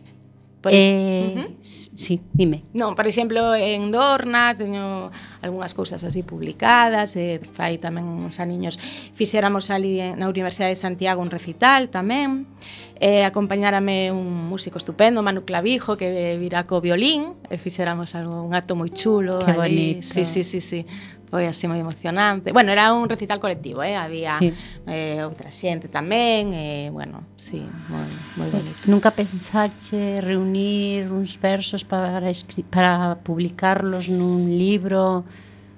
[0.63, 1.55] Por eh, uh.
[1.61, 2.63] Sí, dime.
[2.71, 5.11] Non, por exemplo, en Dorna teño
[5.43, 8.79] algunhas cousas así publicadas, e fai tamén uns aniños
[9.11, 12.47] fixéramos ali na Universidade de Santiago un recital tamén,
[12.95, 18.55] eh, acompañárame un músico estupendo, Manu Clavijo, que virá co violín, e fixéramos algo, un
[18.55, 19.43] acto moi chulo.
[19.43, 19.99] Que ali.
[19.99, 20.15] bonito.
[20.15, 20.87] Sí, sí, sí, sí
[21.33, 22.53] foi así moi emocionante.
[22.53, 23.97] Bueno, era un recital colectivo, eh?
[23.97, 24.53] había sí.
[24.85, 27.57] eh, outra xente tamén, e, eh, bueno, sí,
[27.89, 28.05] moi,
[28.37, 28.85] moi bonito.
[28.85, 32.21] Nunca pensache reunir uns versos para,
[32.69, 35.25] para publicarlos nun libro?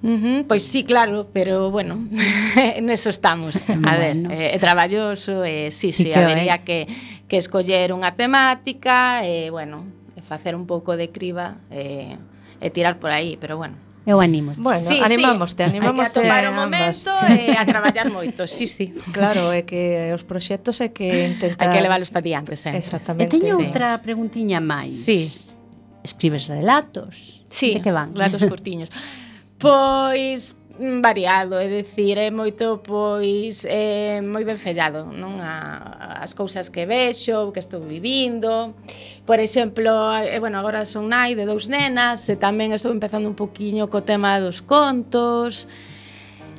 [0.04, 2.04] Uh -huh, pois sí, claro, pero bueno,
[2.84, 3.56] neso estamos.
[3.88, 4.36] A ver, bueno.
[4.36, 6.84] eh, é traballoso, eh, sí, sí, sí que habería que,
[7.32, 9.88] que escoller unha temática, e, eh, bueno,
[10.20, 12.20] eh, facer un pouco de criba e, eh,
[12.60, 14.54] e tirar por aí, pero bueno, Eu animo.
[14.58, 15.70] Bueno, sí, animámoste, sí.
[15.70, 16.22] animámoste.
[16.22, 18.94] Hai que atopar o momento e a traballar moito, sí, sí.
[19.10, 21.66] Claro, é que os proxectos é que intentar...
[21.66, 22.86] Hai que leválos para diante, sempre.
[22.86, 23.34] Exactamente.
[23.34, 23.66] E teño sí.
[23.66, 24.94] outra preguntiña máis.
[24.94, 25.26] Sí.
[26.06, 27.42] Escribes relatos?
[27.50, 28.14] Sí, de que van?
[28.14, 28.94] relatos curtiños.
[29.58, 30.54] Pois
[31.02, 36.84] variado, é dicir, é moito pois é moi ben fellado, non a, as cousas que
[36.84, 38.76] vexo, que estou vivindo.
[39.24, 43.38] Por exemplo, e, bueno, agora son nai de dous nenas, e tamén estou empezando un
[43.40, 45.68] poquiño co tema dos contos.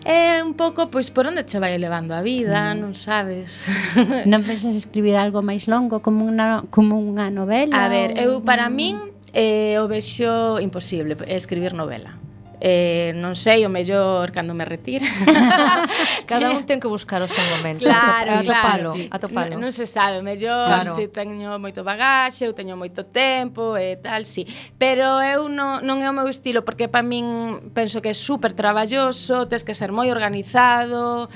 [0.06, 2.80] É un pouco pois por onde che vai levando a vida, mm.
[2.80, 3.68] non sabes.
[4.30, 7.84] non pensas escribir algo máis longo como unha como unha novela?
[7.84, 8.96] A ver, eu para min
[9.36, 12.25] eh, o vexo imposible escribir novela
[12.58, 15.04] Eh, non sei, o mellor cando me retire
[16.30, 19.04] Cada un ten que buscar o seu momento Claro, sí, atopalo, claro sí.
[19.12, 19.52] atopalo.
[19.60, 20.96] Non, non se sabe, mellor claro.
[20.96, 24.48] se teño moito bagaxe Eu teño moito tempo e tal, sí
[24.80, 28.56] Pero eu non, non é o meu estilo Porque para min penso que é super
[28.56, 31.28] traballoso Tes que ser moi organizado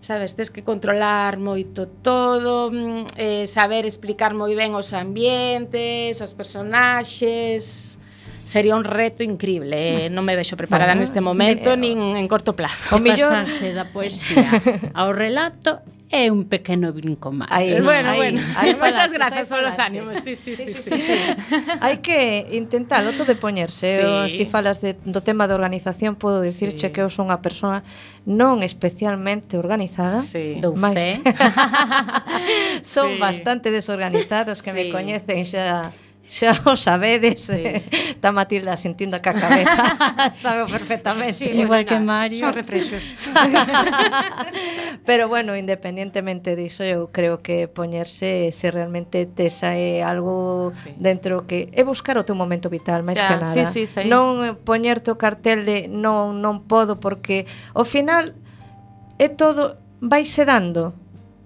[0.00, 6.32] sabes, tes que controlar moito todo, mm, eh, saber explicar moi ben os ambientes, os
[6.32, 7.99] personaxes,
[8.50, 9.76] sería un reto increíble.
[9.78, 10.14] Eh, mm.
[10.14, 12.98] non me vexo preparada bueno, neste momento eh, nin en corto plazo.
[12.98, 14.50] O millor pasarse da poesía
[14.98, 17.54] ao relato é un pequeno brinco máis.
[17.54, 18.42] Aí, bueno, ahí, bueno.
[18.58, 20.18] Ahí Moitas gracias polos ánimos.
[20.26, 20.66] Sí, sí, sí.
[20.66, 21.18] sí, sí, sí, sí.
[21.78, 24.02] Hai que intentar todo de poñerse.
[24.02, 24.02] Sí.
[24.02, 26.92] O, si falas de, do tema da organización, podo dicirche sí.
[26.92, 27.86] que eu son unha persoa
[28.26, 30.26] non especialmente organizada.
[30.26, 30.58] Sí.
[30.58, 31.22] Dou fe.
[32.82, 33.22] son sí.
[33.22, 34.76] bastante desorganizados que sí.
[34.76, 35.94] me coñecen xa
[36.30, 37.58] xa o sabedes, sí.
[38.14, 39.82] está Matilda sentindo que a cabeza
[40.40, 41.32] sabe perfectamente.
[41.32, 42.38] Sí, Igual bueno, que Mario.
[42.38, 43.02] Son refrexos.
[45.04, 50.94] Pero bueno, independientemente diso, eu creo que poñerse se realmente tesa é algo sí.
[51.02, 53.50] dentro que é buscar o teu momento vital, máis que nada.
[53.50, 54.06] Sí, sí, sí.
[54.06, 58.38] Non poñer o cartel de non non podo porque ao final
[59.18, 60.94] é todo vai se dando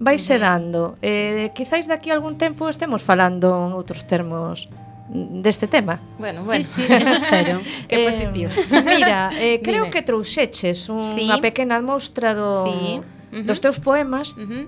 [0.04, 1.00] vai se dando.
[1.00, 4.68] Eh, quizáis daqui a algún tempo estemos falando en outros termos
[5.08, 6.00] deste tema.
[6.18, 7.60] Bueno, bueno, sí, sí, eso espero.
[7.88, 8.52] que eh, positivo.
[8.84, 9.92] Mira, eh, creo Dime.
[9.96, 11.40] que trouxeches unha sí.
[11.40, 13.00] pequena mostra do, sí.
[13.00, 13.02] uh
[13.32, 13.44] -huh.
[13.48, 14.36] dos teus poemas.
[14.36, 14.64] Uh -huh.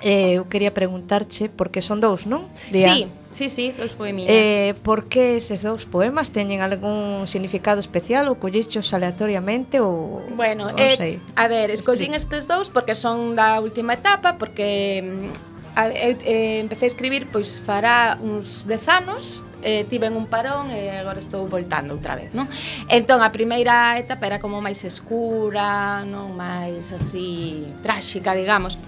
[0.00, 2.48] Eh, eu quería preguntarche porque son dous, non?
[2.72, 2.88] Lea.
[2.88, 2.98] Sí,
[3.30, 4.32] Sí, sí, dos poemiñas.
[4.32, 10.72] Eh, por que eses dous poemas teñen algún significado especial ou collichos aleatoriamente ou Bueno,
[10.72, 11.12] ou eh, sei.
[11.36, 16.58] a ver, escollín estes dous porque son da última etapa, porque mm, a, eu eh,
[16.64, 21.44] empecé a escribir pois fará uns 10 anos, eh, tiven un parón e agora estou
[21.46, 22.48] voltando outra vez, non?
[22.88, 28.80] Entón, a primeira etapa era como máis escura, non máis así tráxica, digamos.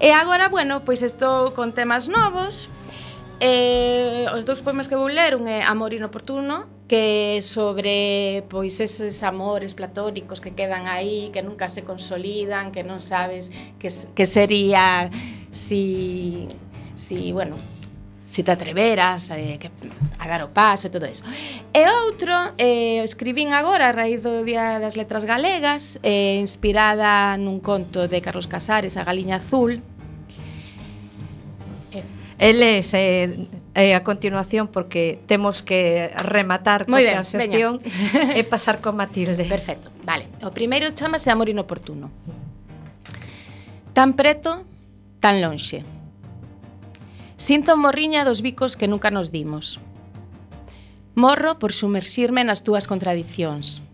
[0.00, 2.72] E agora, bueno, pois estou con temas novos,
[3.40, 8.76] Eh, os dous poemas que vou ler un é Amor inoportuno, que é sobre pois
[8.84, 13.48] eses amores platónicos que quedan aí, que nunca se consolidan, que non sabes
[13.80, 15.08] que, que sería
[15.48, 16.44] si,
[16.92, 17.56] si, bueno,
[18.30, 19.72] si te atreveras eh, que,
[20.18, 21.24] a dar o paso e todo eso.
[21.72, 27.34] E outro, eh, o escribín agora a raíz do Día das Letras Galegas, eh, inspirada
[27.40, 29.82] nun conto de Carlos Casares, A Galiña Azul,
[32.40, 37.84] Eles eh, eh, a continuación porque temos que rematar Muy coa sección
[38.32, 39.44] e pasar con Matilde.
[39.44, 40.24] Perfecto, vale.
[40.40, 42.08] O primeiro chamase Amor Inoportuno.
[43.92, 44.64] Tan preto,
[45.20, 45.84] tan lonxe.
[47.36, 49.76] Sinto morriña dos bicos que nunca nos dimos.
[51.12, 53.84] Morro por sumersirme nas túas contradiccións.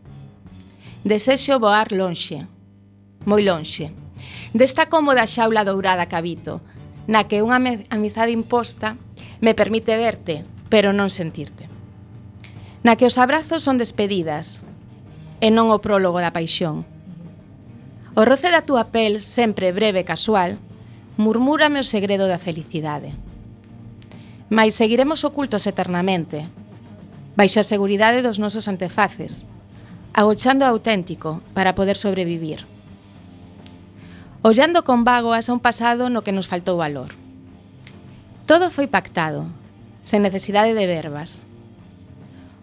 [1.03, 2.47] Desexo voar lonxe,
[3.27, 3.91] moi lonxe,
[4.55, 6.63] desta cómoda xaula dourada que habito,
[7.07, 7.59] na que unha
[7.91, 8.99] amizade imposta
[9.39, 11.71] me permite verte, pero non sentirte.
[12.83, 14.63] Na que os abrazos son despedidas
[15.39, 16.83] e non o prólogo da paixón.
[18.19, 20.59] O roce da túa pel, sempre breve e casual,
[21.21, 23.15] murmúrame o segredo da felicidade.
[24.51, 26.49] Mais seguiremos ocultos eternamente,
[27.37, 29.45] baixo a seguridade dos nosos antefaces,
[30.17, 32.65] agochando o auténtico para poder sobrevivir.
[34.43, 37.15] Ollando con vagoas a un pasado no que nos faltou valor.
[38.47, 39.49] Todo foi pactado,
[40.07, 41.49] sen necesidade de verbas.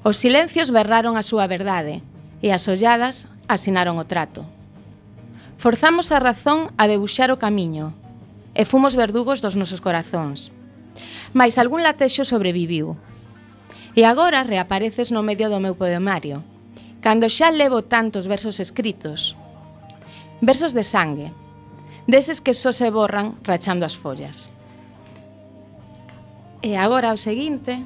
[0.03, 2.03] Os silencios berraron a súa verdade
[2.39, 4.47] e as olladas asinaron o trato.
[5.59, 7.91] Forzamos a razón a debuxar o camiño
[8.55, 10.53] e fomos verdugos dos nosos corazóns.
[11.33, 12.95] Mais algún latexo sobreviviu.
[13.97, 16.45] E agora reapareces no medio do meu poemario,
[17.03, 19.35] cando xa levo tantos versos escritos.
[20.39, 21.31] Versos de sangue,
[22.07, 24.49] deses que só se borran rachando as follas.
[26.63, 27.83] E agora o seguinte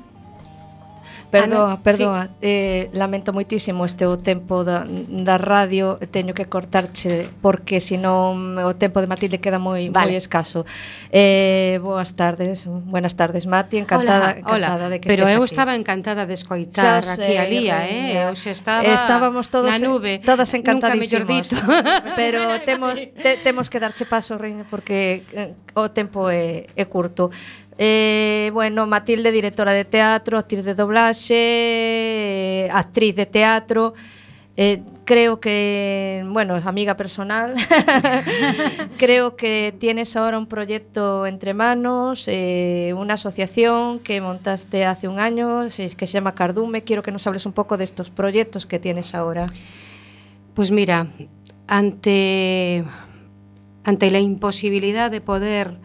[1.30, 2.24] Perdoa, Ana, perdoa.
[2.26, 2.32] Sí.
[2.42, 8.64] Eh, lamento moitísimo este o tempo da, da radio, teño que cortarche porque senón mm,
[8.64, 10.12] o tempo de Matilde queda moi vale.
[10.12, 10.64] moi escaso.
[11.12, 14.96] Eh, boas tardes, buenas tardes, Mati, encantada, hola, encantada hola.
[14.96, 15.52] de que Pero eu aquí.
[15.52, 18.24] estaba encantada de escoitar Xa aquí a Lía, eh?
[18.24, 21.52] Eu xa estaba Estábamos todos na nube, todas encantadísimos.
[22.16, 27.30] Pero temos te, temos que darche paso, Reina, porque eh, o tempo é, é curto.
[27.78, 33.94] Eh, bueno, Matilde, directora de teatro, actriz de doblaxe, eh, actriz de teatro,
[34.56, 37.54] eh, creo que, bueno, amiga personal,
[38.98, 42.28] creo que tienes ahora un proyecto entre manos,
[42.96, 46.84] una asociación que montaste hace un año, que se llama Cardume.
[46.84, 49.46] Quiero que nos hables un poco de estos proyectos que tienes ahora.
[50.56, 51.06] Pues mira,
[51.68, 52.84] ante,
[53.84, 55.78] ante la imposibilidad de poder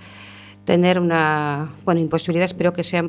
[0.65, 3.09] tener una, bueno, imposibilidad espero que sea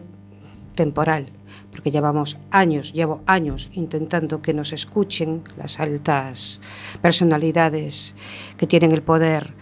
[0.75, 1.27] temporal,
[1.71, 6.61] porque llevamos años, llevo años intentando que nos escuchen las altas
[7.01, 8.15] personalidades
[8.57, 9.53] que tienen el poder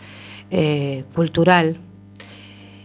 [0.50, 1.80] eh, cultural.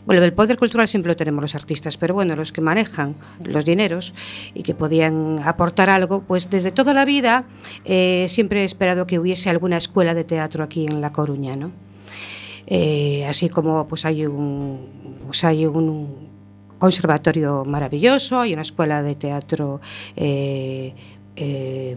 [0.06, 3.64] Bueno, el poder cultural siempre lo tenemos los artistas, pero bueno, los que manejan los
[3.64, 4.14] dineros
[4.54, 7.44] y que podían aportar algo, pues desde toda la vida
[7.84, 11.72] eh, siempre he esperado que hubiese alguna escuela de teatro aquí en La Coruña, ¿no?
[12.66, 16.28] Eh, así como pues hay un, pues hay un
[16.78, 19.80] conservatorio maravilloso, hay una escuela de teatro
[20.16, 20.94] eh,
[21.36, 21.94] eh,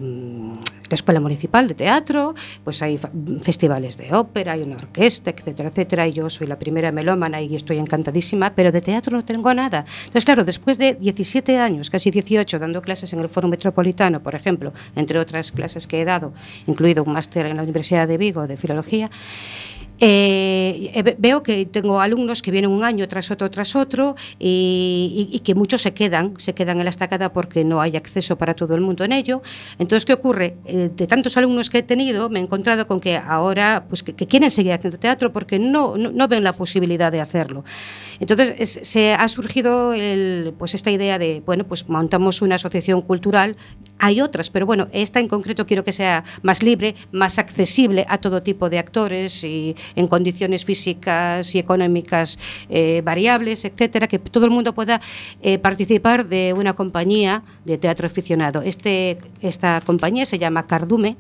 [0.90, 3.00] la Escuela Municipal de Teatro, pues hay
[3.42, 7.56] festivales de ópera, hay una orquesta, etcétera, etcétera, y yo soy la primera melómana y
[7.56, 9.86] estoy encantadísima, pero de teatro no tengo nada.
[10.00, 14.36] Entonces, claro, después de 17 años, casi 18, dando clases en el Foro Metropolitano, por
[14.36, 16.34] ejemplo, entre otras clases que he dado,
[16.66, 19.12] incluido un máster en la Universidad de Vigo de Filología,
[20.00, 24.16] eh, eh, ve- veo que tengo alumnos que vienen un año tras otro tras otro
[24.40, 28.54] y, que muchos se quedan, se quedan en la estacada porque no hay acceso para
[28.54, 29.42] todo el mundo en ello.
[29.78, 30.56] Entonces, ¿qué ocurre?
[30.66, 34.14] Eh, de tantos alumnos que he tenido, me he encontrado con que ahora pues, que,
[34.14, 37.64] quieren seguir haciendo teatro porque no, no, ven la posibilidad de hacerlo.
[38.20, 43.02] Entonces, es- se ha surgido el, pues esta idea de, bueno, pues montamos una asociación
[43.02, 43.56] cultural.
[43.98, 48.18] Hay otras, pero bueno, esta en concreto quiero que sea más libre, más accesible a
[48.20, 54.46] todo tipo de actores y en condiciones físicas y económicas eh, variables, etcétera, que todo
[54.46, 55.02] el mundo pueda
[55.42, 58.62] eh, participar de una compañía de teatro aficionado.
[58.62, 61.18] Este, esta compañía se llama Cardume,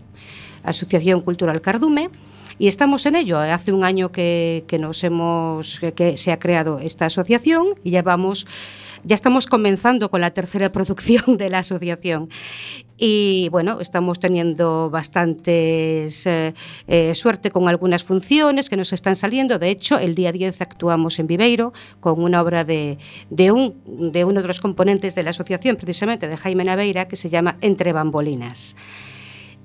[0.64, 2.10] Asociación Cultural Cardume.
[2.58, 3.40] Y estamos en ello.
[3.40, 8.02] Hace un año que, que nos hemos que, se ha creado esta asociación y ya
[8.02, 8.48] vamos
[9.04, 12.30] ya estamos comenzando con la tercera producción de la asociación.
[12.98, 16.54] Y bueno, estamos teniendo bastantes eh,
[16.88, 19.58] eh, suerte con algunas funciones que nos están saliendo.
[19.58, 21.72] De hecho, el día 10 actuamos en Viveiro
[22.02, 22.98] con una obra de,
[23.30, 27.16] de, un, de uno de los componentes de la asociación, precisamente de Jaime Naveira, que
[27.16, 28.76] se llama Entre Bambolinas.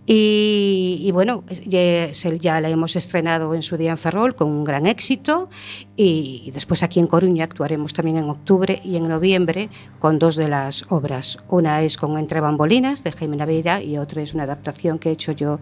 [0.07, 4.63] Y, y bueno, ya, ya, la hemos estrenado en su día en Ferrol con un
[4.63, 5.49] gran éxito
[5.97, 10.49] y después aquí en Coruña actuaremos también en octubre y en noviembre con dos de
[10.49, 11.39] las obras.
[11.49, 15.13] Una es con Entre Bambolinas de Jaime Naveira y otra es una adaptación que he
[15.13, 15.59] hecho yo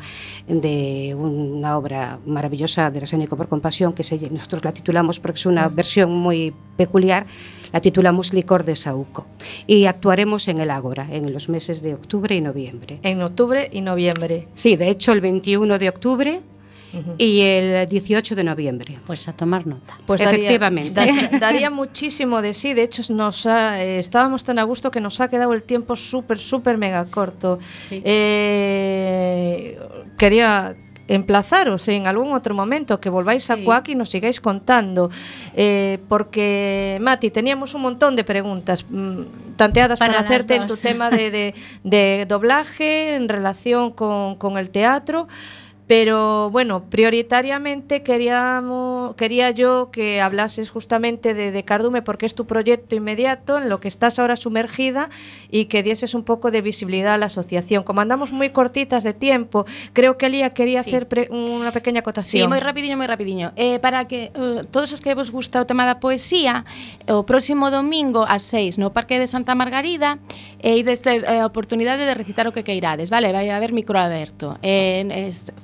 [0.49, 5.68] de una obra maravillosa de Rasénico por Compasión que nosotros la titulamos porque es una
[5.68, 7.26] versión muy peculiar
[7.72, 9.26] la titulamos Licor de Saúco
[9.66, 12.98] y actuaremos en el Ágora en los meses de octubre y noviembre.
[13.02, 14.48] En octubre y noviembre.
[14.54, 16.40] Sí, de hecho el 21 de octubre
[16.94, 17.14] Uh -huh.
[17.16, 18.98] y el 18 de noviembre.
[19.06, 19.96] Pues a tomar nota.
[20.04, 20.90] Pues Efectivamente.
[20.92, 22.74] Daría, daría muchísimo de sí.
[22.74, 25.96] De hecho, nos ha, eh, estábamos tan a gusto que nos ha quedado el tiempo
[25.96, 27.58] súper, súper mega corto.
[27.88, 28.02] Sí.
[28.04, 29.78] Eh,
[30.18, 30.76] quería
[31.12, 33.52] emplazaros en algún outro momento que volváis sí.
[33.52, 35.12] a Cuac e nos sigáis contando.
[35.52, 40.64] Eh, porque, Mati, teníamos un montón de preguntas mm, tanteadas para, para hacerte dos.
[40.64, 41.54] en tu tema de, de,
[41.84, 45.28] de doblaje en relación con, con el teatro.
[45.87, 52.47] Pero bueno, prioritariamente queríamos, quería yo que hablases justamente de, de, Cardume porque es tu
[52.47, 55.11] proyecto inmediato en lo que estás ahora sumergida
[55.51, 57.83] y que dieses un poco de visibilidad a la asociación.
[57.83, 60.91] Como andamos muy cortitas de tiempo, creo que Elía quería sí.
[60.91, 62.45] hacer pre, una pequeña acotación.
[62.45, 63.53] Sí, moi rapidiño, moi rapidiño.
[63.57, 66.64] Eh, para que uh, todos os que vos gusta o tema da poesía,
[67.11, 70.18] o próximo domingo ás 6 no Parque de Santa Margarida
[70.62, 73.35] eh, e eh, ides ter a eh, oportunidade de recitar o que queirades, vale?
[73.35, 74.59] Vai haber micro aberto.
[74.62, 75.03] Eh,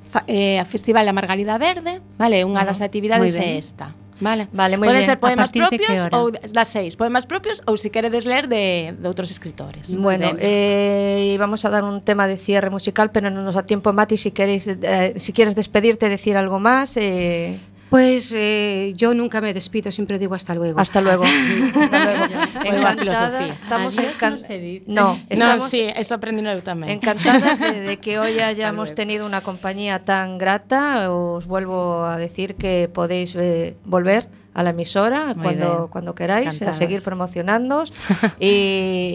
[0.09, 2.43] fa, eh, Festival da Margarida Verde, vale?
[2.43, 3.93] Unha das actividades é esta.
[4.19, 7.89] Vale, vale moi Poden ser poemas propios ou das seis, poemas propios ou se si
[7.89, 9.95] queredes ler de, de outros escritores.
[9.95, 13.95] Bueno, eh, vamos a dar un tema de cierre musical, pero non nos da tiempo,
[13.95, 16.99] Mati, si queréis, eh, si quieres despedirte, decir algo más.
[16.99, 17.57] Eh...
[17.89, 20.79] Pues eh, yo nunca me despido, siempre digo hasta luego.
[20.79, 21.23] Hasta luego.
[21.81, 22.25] hasta luego.
[22.63, 24.49] Encantadas, estamos encantadas.
[24.85, 26.93] No, estamos no, sí, eso aprendí yo también.
[26.93, 31.11] Encantadas de, de, que hoy hayamos tenido una compañía tan grata.
[31.11, 34.27] Os vuelvo a decir que podéis eh, volver
[34.59, 35.87] a la emisora muy cuando, bien.
[35.87, 36.75] cuando queráis, Encantadas.
[36.75, 37.93] a seguir promocionándonos.
[38.41, 38.45] y,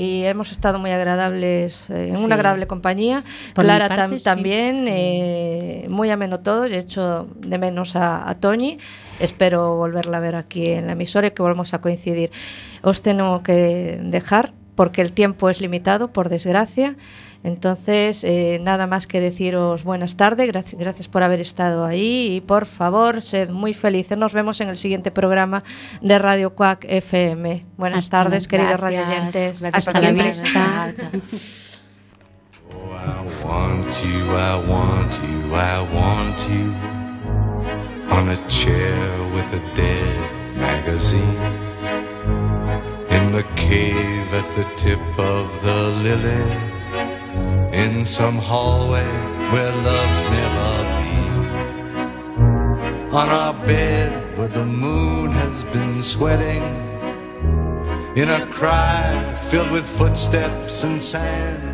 [0.00, 2.24] y, hemos estado muy agradables, eh, en sí.
[2.24, 3.22] una agradable compañía.
[3.52, 4.24] Por Clara parte, tam, sí.
[4.24, 6.64] también, eh, muy ameno todo.
[6.64, 8.78] He hecho de menos a, a Toñi.
[9.20, 12.30] Espero volverla a ver aquí en la emisora y que volvamos a coincidir.
[12.80, 16.96] Os tengo que dejar porque el tiempo es limitado, por desgracia.
[17.44, 22.40] Entonces, eh, nada más que deciros buenas tardes, gracias, gracias por haber estado ahí y
[22.40, 24.16] por favor, sed muy felices.
[24.16, 25.62] Nos vemos en el siguiente programa
[26.00, 27.66] de Radio Cuac FM.
[27.76, 29.62] Buenas Hasta tardes, queridos radioyentes.
[29.62, 30.94] Hasta la vista.
[32.72, 36.72] Oh, I want you, I want you, I want you
[38.10, 41.20] on a chair with a dead magazine
[43.10, 46.73] in the cave at the tip of the lily
[47.74, 49.04] in some hallway
[49.50, 50.70] where love's never
[51.00, 51.34] been.
[53.12, 56.62] On our bed where the moon has been sweating.
[58.14, 61.73] In a cry filled with footsteps and sand.